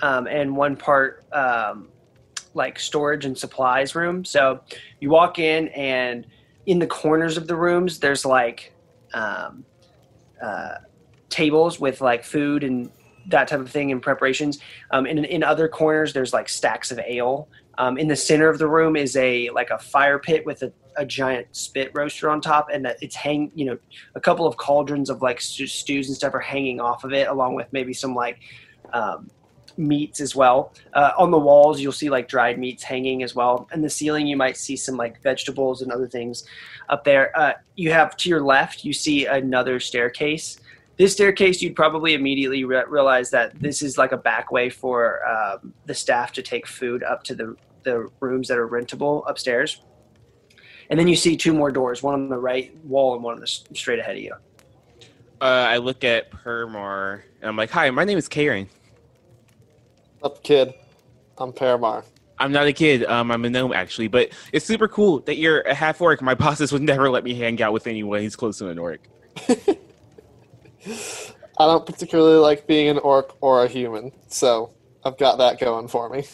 [0.00, 1.90] um, and one part um,
[2.54, 4.24] like storage and supplies room.
[4.24, 4.60] So
[4.98, 6.26] you walk in and
[6.64, 8.72] in the corners of the rooms there's like
[9.12, 9.62] um,
[10.42, 10.76] uh,
[11.28, 12.90] tables with like food and
[13.26, 14.58] that type of thing in preparations.
[14.90, 17.48] Um, in in other corners, there's like stacks of ale.
[17.78, 20.72] Um, in the center of the room is a like a fire pit with a,
[20.96, 23.78] a giant spit roaster on top, and that it's hang you know
[24.14, 27.54] a couple of cauldrons of like stews and stuff are hanging off of it, along
[27.54, 28.40] with maybe some like
[28.92, 29.30] um,
[29.76, 30.74] meats as well.
[30.92, 34.26] Uh, on the walls, you'll see like dried meats hanging as well, and the ceiling
[34.26, 36.44] you might see some like vegetables and other things
[36.90, 37.36] up there.
[37.38, 40.58] Uh, you have to your left, you see another staircase
[40.96, 45.26] this staircase, you'd probably immediately re- realize that this is like a back way for
[45.26, 49.82] um, the staff to take food up to the the rooms that are rentable upstairs.
[50.88, 53.40] And then you see two more doors, one on the right wall and one on
[53.40, 54.34] the s- straight ahead of you.
[55.40, 58.68] Uh, I look at Permar and I'm like, "Hi, my name is Karen.
[60.22, 60.74] Up, kid.
[61.38, 62.04] I'm Paramar.
[62.38, 63.04] I'm not a kid.
[63.04, 66.22] Um, I'm a gnome actually, but it's super cool that you're a half orc.
[66.22, 69.00] My bosses would never let me hang out with anyone who's close to an orc.
[70.86, 74.74] I don't particularly like being an orc or a human, so
[75.04, 76.24] I've got that going for me.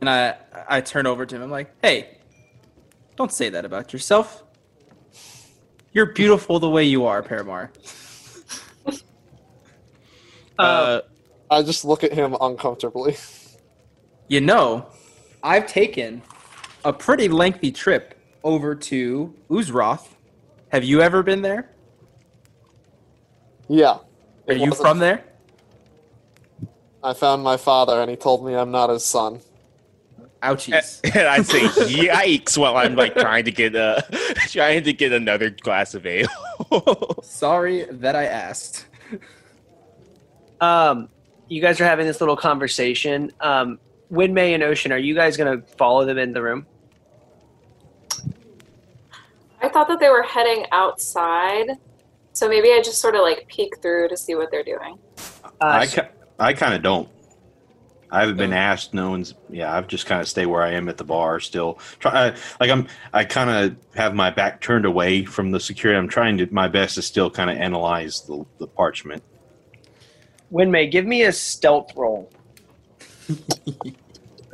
[0.00, 0.36] And I
[0.68, 1.42] I turn over to him.
[1.42, 2.18] I'm like, hey,
[3.16, 4.42] don't say that about yourself.
[5.92, 7.70] You're beautiful the way you are, Paramar.
[10.56, 11.00] Uh,
[11.50, 13.16] I just look at him uncomfortably.
[14.28, 14.86] You know,
[15.42, 16.22] I've taken
[16.84, 20.06] a pretty lengthy trip over to Uzroth.
[20.68, 21.73] Have you ever been there?
[23.68, 23.98] Yeah.
[24.48, 25.24] Are you from there?
[27.02, 29.40] I found my father, and he told me I'm not his son.
[30.42, 31.00] Ouchies.
[31.16, 34.04] and I say yikes while I'm like trying to get a
[34.48, 36.28] trying to get another glass of ale.
[37.22, 38.86] Sorry that I asked.
[40.60, 41.08] Um,
[41.48, 43.32] you guys are having this little conversation.
[43.40, 43.78] Um,
[44.10, 46.66] Winmay and Oshin, are you guys going to follow them in the room?
[49.60, 51.78] I thought that they were heading outside,
[52.34, 54.98] so maybe I just sort of like peek through to see what they're doing.
[55.44, 56.06] Uh, I, so-
[56.38, 57.08] I kind of don't.
[58.10, 58.94] I haven't been asked.
[58.94, 59.34] No one's.
[59.50, 61.40] Yeah, I've just kind of stay where I am at the bar.
[61.40, 62.28] Still, try.
[62.28, 62.86] I, like I'm.
[63.12, 65.98] I kind of have my back turned away from the security.
[65.98, 69.22] I'm trying to my best to still kind of analyze the, the parchment.
[70.52, 72.30] Winmay, give me a stealth roll.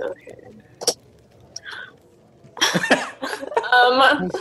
[0.03, 0.37] Okay.
[3.75, 4.31] um.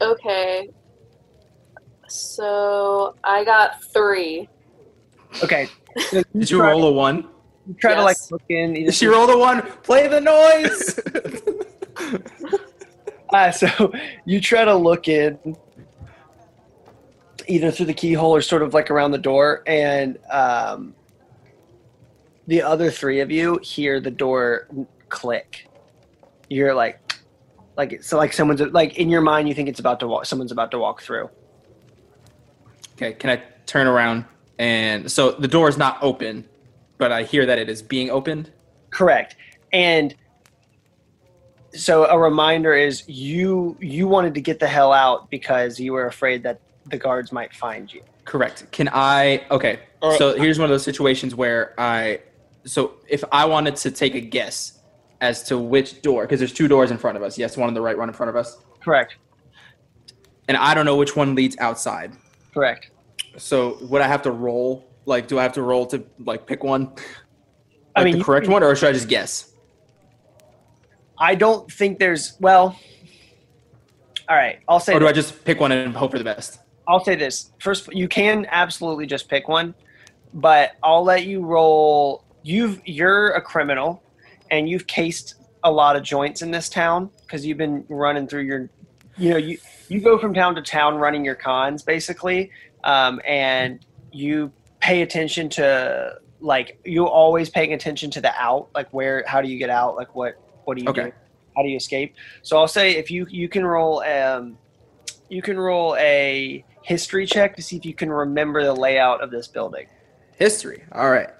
[0.00, 0.68] Okay.
[2.38, 4.48] So I got three.
[5.42, 5.66] Okay.
[5.98, 7.26] So Did you try, roll a one?
[7.66, 8.74] you try to like look in.
[8.74, 9.62] Did she roll a one?
[9.82, 11.00] Play the noise.
[13.30, 13.92] Uh, so
[14.24, 15.38] you try to look in
[17.46, 20.94] either through the keyhole or sort of like around the door, and um,
[22.46, 24.66] the other three of you hear the door
[25.10, 25.68] click.
[26.48, 27.18] You're like,
[27.76, 30.24] like so, like someone's like in your mind, you think it's about to walk.
[30.24, 31.28] Someone's about to walk through.
[32.98, 34.24] Okay, can I turn around?
[34.58, 36.44] And so the door is not open,
[36.98, 38.50] but I hear that it is being opened.
[38.90, 39.36] Correct.
[39.72, 40.14] And
[41.74, 46.06] so a reminder is you you wanted to get the hell out because you were
[46.06, 48.02] afraid that the guards might find you.
[48.24, 48.66] Correct.
[48.72, 49.46] Can I?
[49.50, 49.80] Okay.
[50.16, 52.20] So here's one of those situations where I.
[52.64, 54.80] So if I wanted to take a guess
[55.20, 57.38] as to which door, because there's two doors in front of us.
[57.38, 59.16] Yes, one on the right, one in front of us, Correct.
[60.48, 62.12] and I don't know which one leads outside.
[62.52, 62.90] Correct.
[63.36, 64.88] So would I have to roll?
[65.04, 66.86] Like, do I have to roll to like pick one?
[66.86, 67.04] Like
[67.96, 69.52] I mean, the correct can- one, or should I just guess?
[71.18, 72.78] I don't think there's well.
[74.28, 74.94] All right, I'll say.
[74.94, 76.60] Or do I just pick one and hope for the best?
[76.86, 77.92] I'll say this first.
[77.92, 79.74] You can absolutely just pick one,
[80.34, 82.24] but I'll let you roll.
[82.42, 84.02] You've you're a criminal,
[84.50, 85.34] and you've cased
[85.64, 88.70] a lot of joints in this town because you've been running through your.
[89.16, 89.58] You know, you
[89.90, 92.50] you go from town to town running your cons basically,
[92.84, 98.88] um, and you pay attention to like you always paying attention to the out, like
[98.92, 100.34] where how do you get out, like what
[100.64, 101.04] what do you Okay.
[101.04, 101.12] do,
[101.56, 102.14] how do you escape.
[102.42, 104.58] So I'll say if you you can roll um,
[105.28, 109.30] you can roll a history check to see if you can remember the layout of
[109.30, 109.86] this building.
[110.36, 110.84] History.
[110.92, 111.30] All right.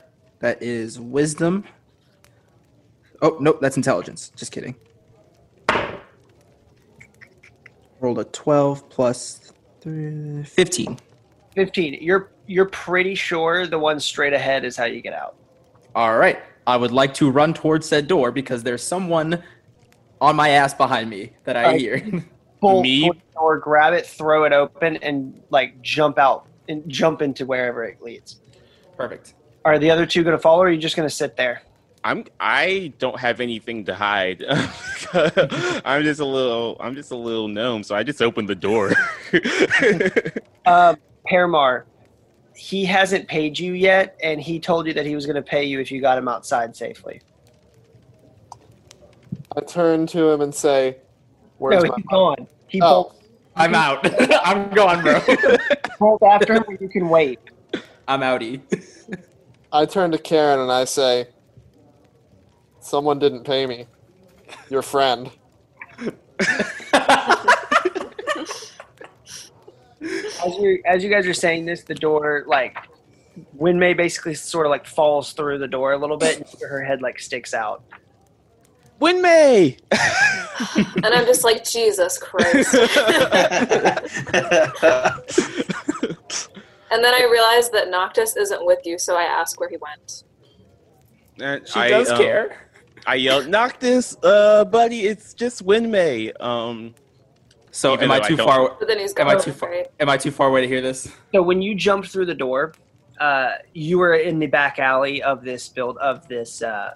[0.40, 1.64] That is wisdom.
[3.22, 4.30] Oh nope, that's intelligence.
[4.36, 4.76] Just kidding.
[8.01, 10.99] Rolled a twelve plus three, fifteen.
[11.55, 11.99] 15.
[12.01, 15.34] You're you're pretty sure the one straight ahead is how you get out.
[15.94, 16.38] All right.
[16.68, 19.42] I would like to run towards said door because there's someone
[20.20, 21.80] on my ass behind me that I Alright.
[21.80, 22.24] hear.
[22.61, 23.03] Pull, Me?
[23.05, 27.46] pull the door, grab it, throw it open, and like jump out and jump into
[27.46, 28.40] wherever it leads.
[28.96, 29.34] Perfect.
[29.64, 31.62] Are the other two going to follow, or are you just going to sit there?
[32.05, 34.44] I'm I don't have anything to hide.
[35.12, 38.92] I'm just a little I'm just a little gnome, so I just opened the door.
[40.66, 41.84] Um, Paramar,
[42.55, 45.64] he hasn't paid you yet, and he told you that he was going to pay
[45.64, 47.22] you if you got him outside safely.
[49.57, 50.99] I turn to him and say,
[51.57, 52.49] "Where's no, my he's money?" gone.
[52.66, 53.24] He Oh, bolts,
[53.57, 54.01] I'm out.
[54.44, 55.22] I'm gone, bro.
[55.99, 57.38] bolt after him, or you can wait.
[58.07, 58.61] I'm outie.
[59.72, 61.28] I turn to Karen and I say,
[62.89, 63.86] "Someone didn't pay me.
[64.70, 65.30] Your friend."
[70.01, 72.78] As you as you guys are saying this, the door like
[73.59, 77.03] Winmay basically sort of like falls through the door a little bit, and her head
[77.03, 77.82] like sticks out.
[79.01, 79.78] Winmay.
[80.97, 82.74] And I'm just like, Jesus Christ.
[86.91, 90.24] And then I realized that Noctis isn't with you, so I ask where he went.
[91.39, 92.67] And She I, does um, care.
[93.09, 96.94] I yelled, "Noctis, uh, buddy, it's just Winmay." Um,
[97.70, 98.76] So am I though I too far?
[98.78, 99.70] But then he's Am I too far?
[99.70, 99.86] right?
[99.98, 101.11] Am I too far away to hear this?
[101.34, 102.74] So when you jumped through the door,
[103.18, 106.90] uh, you were in the back alley of this build of this uh,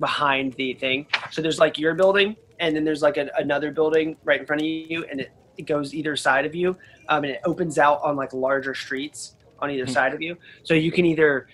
[0.00, 1.06] behind the thing.
[1.30, 4.60] So there's like your building, and then there's like an, another building right in front
[4.60, 6.76] of you, and it, it goes either side of you,
[7.08, 9.92] um, and it opens out on like larger streets on either Hmm.
[9.92, 10.36] side of you.
[10.64, 11.46] So you can either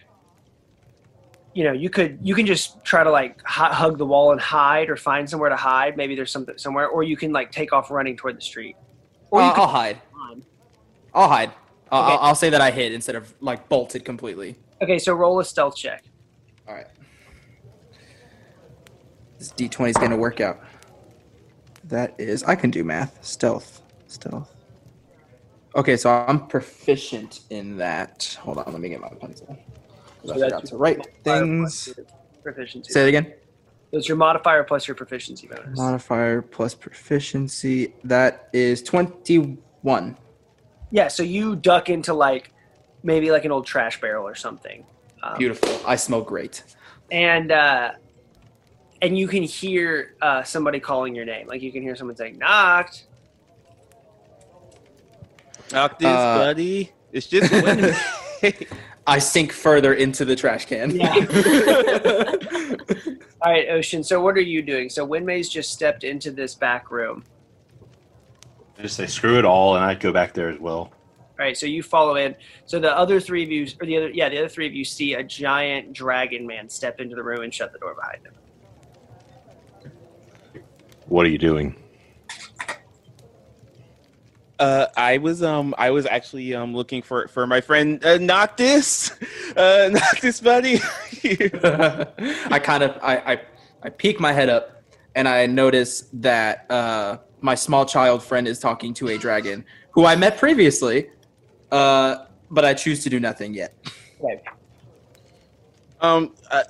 [1.61, 4.41] you know you could you can just try to like hu- hug the wall and
[4.41, 7.71] hide or find somewhere to hide maybe there's something somewhere or you can like take
[7.75, 8.77] off running toward the street
[9.31, 9.99] or you Uh, can I'll hide.
[11.13, 11.51] I'll hide.
[11.93, 12.13] I'll, Okay.
[12.13, 14.57] I'll, I'll say that I hid instead of like bolted completely.
[14.83, 16.03] okay so roll a stealth check
[16.67, 16.87] All right.
[19.39, 20.61] This D20 is going to work out.
[21.85, 23.23] That is, I can do math.
[23.23, 23.83] Stealth.
[24.07, 24.51] Stealth.
[25.77, 28.37] Okay, so I'm proficient in that.
[28.41, 29.59] Hold on, let me get my pencil.
[30.21, 31.89] 'Cause I So that's forgot to write things.
[32.43, 33.35] proficiency Say it again.
[33.93, 35.77] That's your modifier plus your proficiency bonus.
[35.77, 37.95] Modifier plus proficiency.
[38.05, 40.17] That is 21.
[40.93, 42.53] yeah, so you duck into like
[43.03, 44.85] maybe like an old trash barrel or something.
[45.23, 45.69] Um, Beautiful.
[45.87, 46.63] I smell great.
[47.11, 47.93] And uh,
[49.03, 51.47] and you can hear uh, somebody calling your name.
[51.49, 53.07] Like you can hear someone saying "knocked."
[55.73, 57.97] Noctis, Uh, buddy, it's just Winmay.
[59.11, 60.95] I sink further into the trash can.
[60.95, 61.13] Yeah.
[63.43, 64.05] All right, Oshin.
[64.05, 64.89] So what are you doing?
[64.89, 67.25] So Winmay's just stepped into this back room.
[68.79, 70.93] I just say screw it all, and I'd go back there as well.
[71.19, 72.37] All right, so you follow in.
[72.67, 74.85] So the other three of you, or the other, yeah, the other three of you
[74.85, 78.35] see a giant dragon man step into the room and shut the door behind him.
[81.07, 81.75] What are you doing?
[84.61, 89.11] Uh, I was um I was actually um looking for for my friend uh, Noctis,
[89.57, 90.81] uh, Noctis, buddy.
[91.25, 93.41] I kind of I, I
[93.83, 94.83] I peek my head up
[95.15, 100.05] and I notice that uh, my small child friend is talking to a dragon who
[100.05, 101.09] I met previously,
[101.73, 103.75] uh, but I choose to do nothing yet.
[106.03, 106.65] um, uh,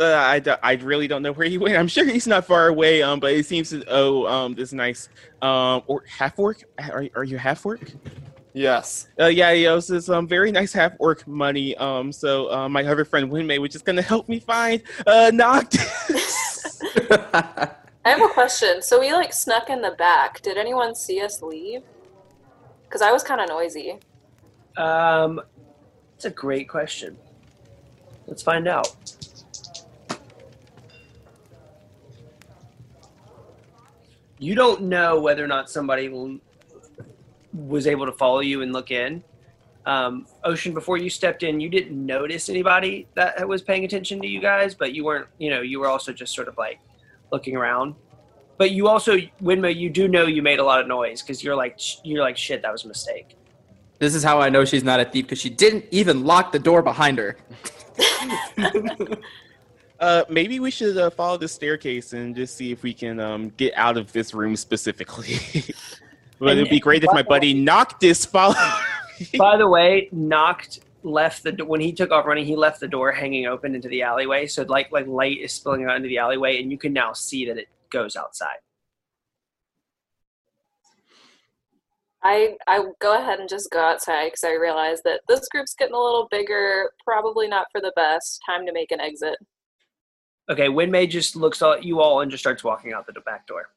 [0.00, 1.76] uh, I, d- I really don't know where he went.
[1.76, 3.02] I'm sure he's not far away.
[3.02, 5.08] Um, but he seems to oh um this nice
[5.42, 6.62] um or half orc.
[6.78, 7.80] Are are you half orc?
[8.54, 9.08] Yes.
[9.20, 11.76] Uh, yeah, he owes this um very nice half orc money.
[11.76, 16.80] Um, so uh, my other friend Winmay was just gonna help me find uh Noctis.
[17.10, 18.80] I have a question.
[18.82, 20.40] So we like snuck in the back.
[20.42, 21.82] Did anyone see us leave?
[22.84, 23.98] Because I was kind of noisy.
[24.76, 25.42] Um,
[26.14, 27.18] it's a great question.
[28.26, 28.88] Let's find out.
[34.38, 36.08] You don't know whether or not somebody
[37.52, 39.22] was able to follow you and look in.
[39.86, 44.26] Um, Oshin, before you stepped in, you didn't notice anybody that was paying attention to
[44.26, 46.78] you guys, but you weren't, you know, you were also just sort of like
[47.32, 47.94] looking around.
[48.58, 51.56] But you also, Winmay, you do know you made a lot of noise because you're
[51.56, 53.36] like, you're like, shit, that was a mistake.
[53.98, 56.58] this is how I know she's not a thief because she didn't even lock the
[56.58, 57.36] door behind her.
[60.00, 63.48] Uh, maybe we should uh, follow the staircase and just see if we can um
[63.56, 65.34] get out of this room specifically.
[66.38, 68.56] but And- it'd be great if my buddy Noctis followed.
[69.32, 69.38] me.
[69.38, 72.44] By the way, knocked left the do- when he took off running.
[72.46, 75.84] He left the door hanging open into the alleyway, so like like light is spilling
[75.84, 78.58] out into the alleyway, and you can now see that it goes outside.
[82.22, 85.94] I I go ahead and just go outside because I realize that this group's getting
[85.94, 86.90] a little bigger.
[87.04, 88.40] Probably not for the best.
[88.46, 89.36] Time to make an exit.
[90.50, 93.68] Okay, Winmay just looks at you all and just starts walking out the back door.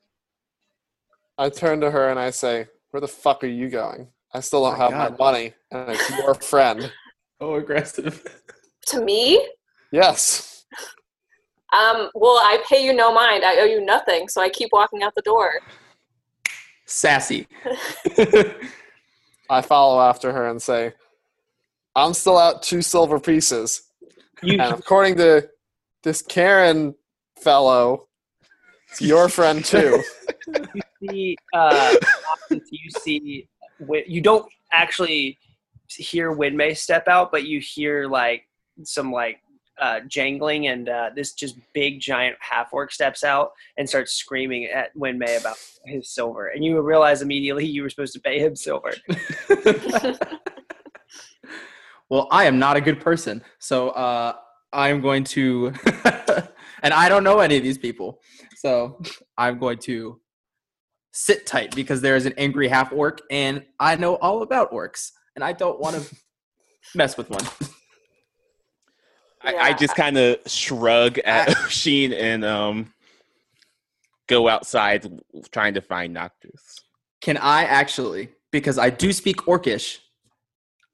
[1.37, 4.07] I turn to her and I say, Where the fuck are you going?
[4.33, 5.11] I still don't My have God.
[5.11, 6.91] my money, and it's your friend.
[7.43, 8.23] Oh, aggressive.
[8.89, 9.43] To me,
[9.91, 10.63] Yes.
[11.73, 13.43] um, well, I pay you no mind.
[13.43, 15.53] I owe you nothing, so I keep walking out the door.
[16.85, 17.47] Sassy.
[19.49, 20.93] I follow after her and say,
[21.95, 23.81] I'm still out two silver pieces.
[24.43, 25.49] You And according to
[26.03, 26.95] this Karen
[27.39, 28.07] fellow,
[28.89, 30.03] it's your friend too.
[30.73, 31.95] you see, uh,
[32.49, 33.47] you see,
[34.07, 35.37] you don't actually
[35.87, 38.47] hear Winmay step out, but you hear like
[38.83, 39.39] some like
[39.79, 44.65] uh, jangling, and uh, this just big giant half orc steps out and starts screaming
[44.65, 46.47] at Winmay about his silver.
[46.49, 48.93] And you realize immediately you were supposed to pay him silver.
[52.09, 54.33] well, I am not a good person, so uh,
[54.73, 55.73] I'm going to,
[56.83, 58.21] and I don't know any of these people,
[58.57, 59.01] so
[59.37, 60.19] I'm going to
[61.13, 65.11] sit tight because there is an angry half orc, and I know all about orcs,
[65.35, 66.15] and I don't want to
[66.95, 67.45] mess with one.
[69.43, 72.93] I, I just kind of shrug at Sheen and um
[74.27, 75.19] go outside
[75.51, 76.79] trying to find Noctis.
[77.21, 79.97] Can I actually, because I do speak Orcish,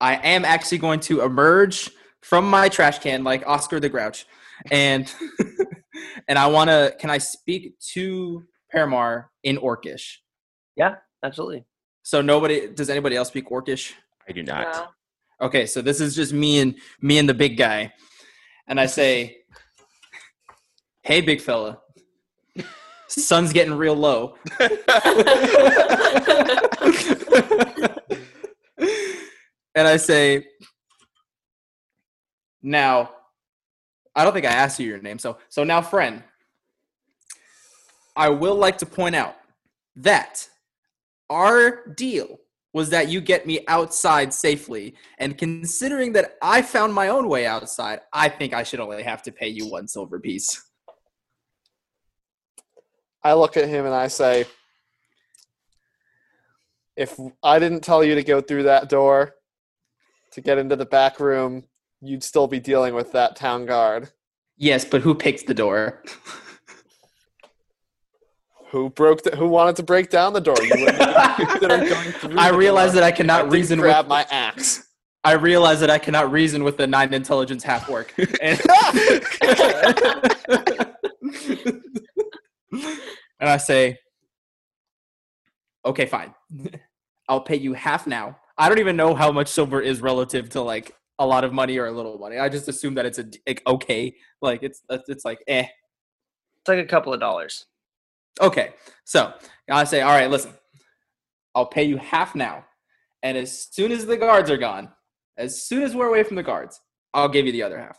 [0.01, 1.91] I am actually going to emerge
[2.28, 4.25] from my trash can like Oscar the Grouch,
[4.69, 5.11] and
[6.28, 6.93] and I want to.
[6.99, 10.17] Can I speak to Paramar in Orcish?
[10.75, 11.63] Yeah, absolutely.
[12.03, 13.93] So nobody does anybody else speak Orcish?
[14.28, 14.73] I do not.
[14.73, 14.88] No.
[15.47, 17.93] Okay, so this is just me and me and the big guy,
[18.67, 19.38] and I say,
[21.03, 21.80] "Hey, big fella,
[23.07, 24.36] sun's getting real low."
[29.75, 30.45] and I say,
[32.68, 33.11] now,
[34.13, 35.20] I don't think I asked you your name.
[35.20, 36.22] So, so now, friend,
[38.13, 39.36] I will like to point out
[39.95, 40.49] that
[41.30, 42.39] our deal
[42.74, 44.95] was that you get me outside safely.
[45.18, 49.24] And considering that I found my own way outside, I think I should only have
[49.24, 50.61] to pay you one silver piece.
[53.24, 54.45] I look at him and I say,
[56.97, 59.36] if I didn't tell you to go through that door
[60.32, 61.63] to get into the back room,
[62.01, 64.11] you'd still be dealing with that town guard
[64.57, 66.03] Yes, but who picked the door?
[68.71, 70.57] who broke the, who wanted to break down the door.
[70.61, 71.13] You wouldn't even
[71.47, 71.77] consider
[72.23, 73.01] going I realize door.
[73.01, 74.87] that I I cannot didn't reason grab with my axe.
[75.23, 78.13] I realize that I cannot reason with the nine intelligence half orc.
[78.41, 78.59] And,
[83.39, 83.99] and I say,
[85.85, 86.33] okay, fine.
[87.29, 88.37] I'll pay you half now.
[88.57, 91.78] I don't even know how much silver is relative to like a lot of money
[91.78, 92.38] or a little money.
[92.38, 95.65] I just assume that it's a like, okay, like it's it's like eh.
[96.59, 97.65] It's like a couple of dollars.
[98.39, 99.34] Okay, so
[99.70, 100.51] I say, all right, listen,
[101.55, 102.65] I'll pay you half now,
[103.24, 104.89] and as soon as the guards are gone,
[105.38, 106.80] as soon as we're away from the guards,
[107.13, 107.97] I'll give you the other half.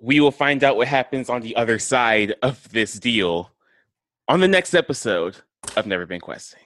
[0.00, 3.50] We will find out what happens on the other side of this deal
[4.28, 5.36] on the next episode
[5.76, 6.65] of Never Been Questing.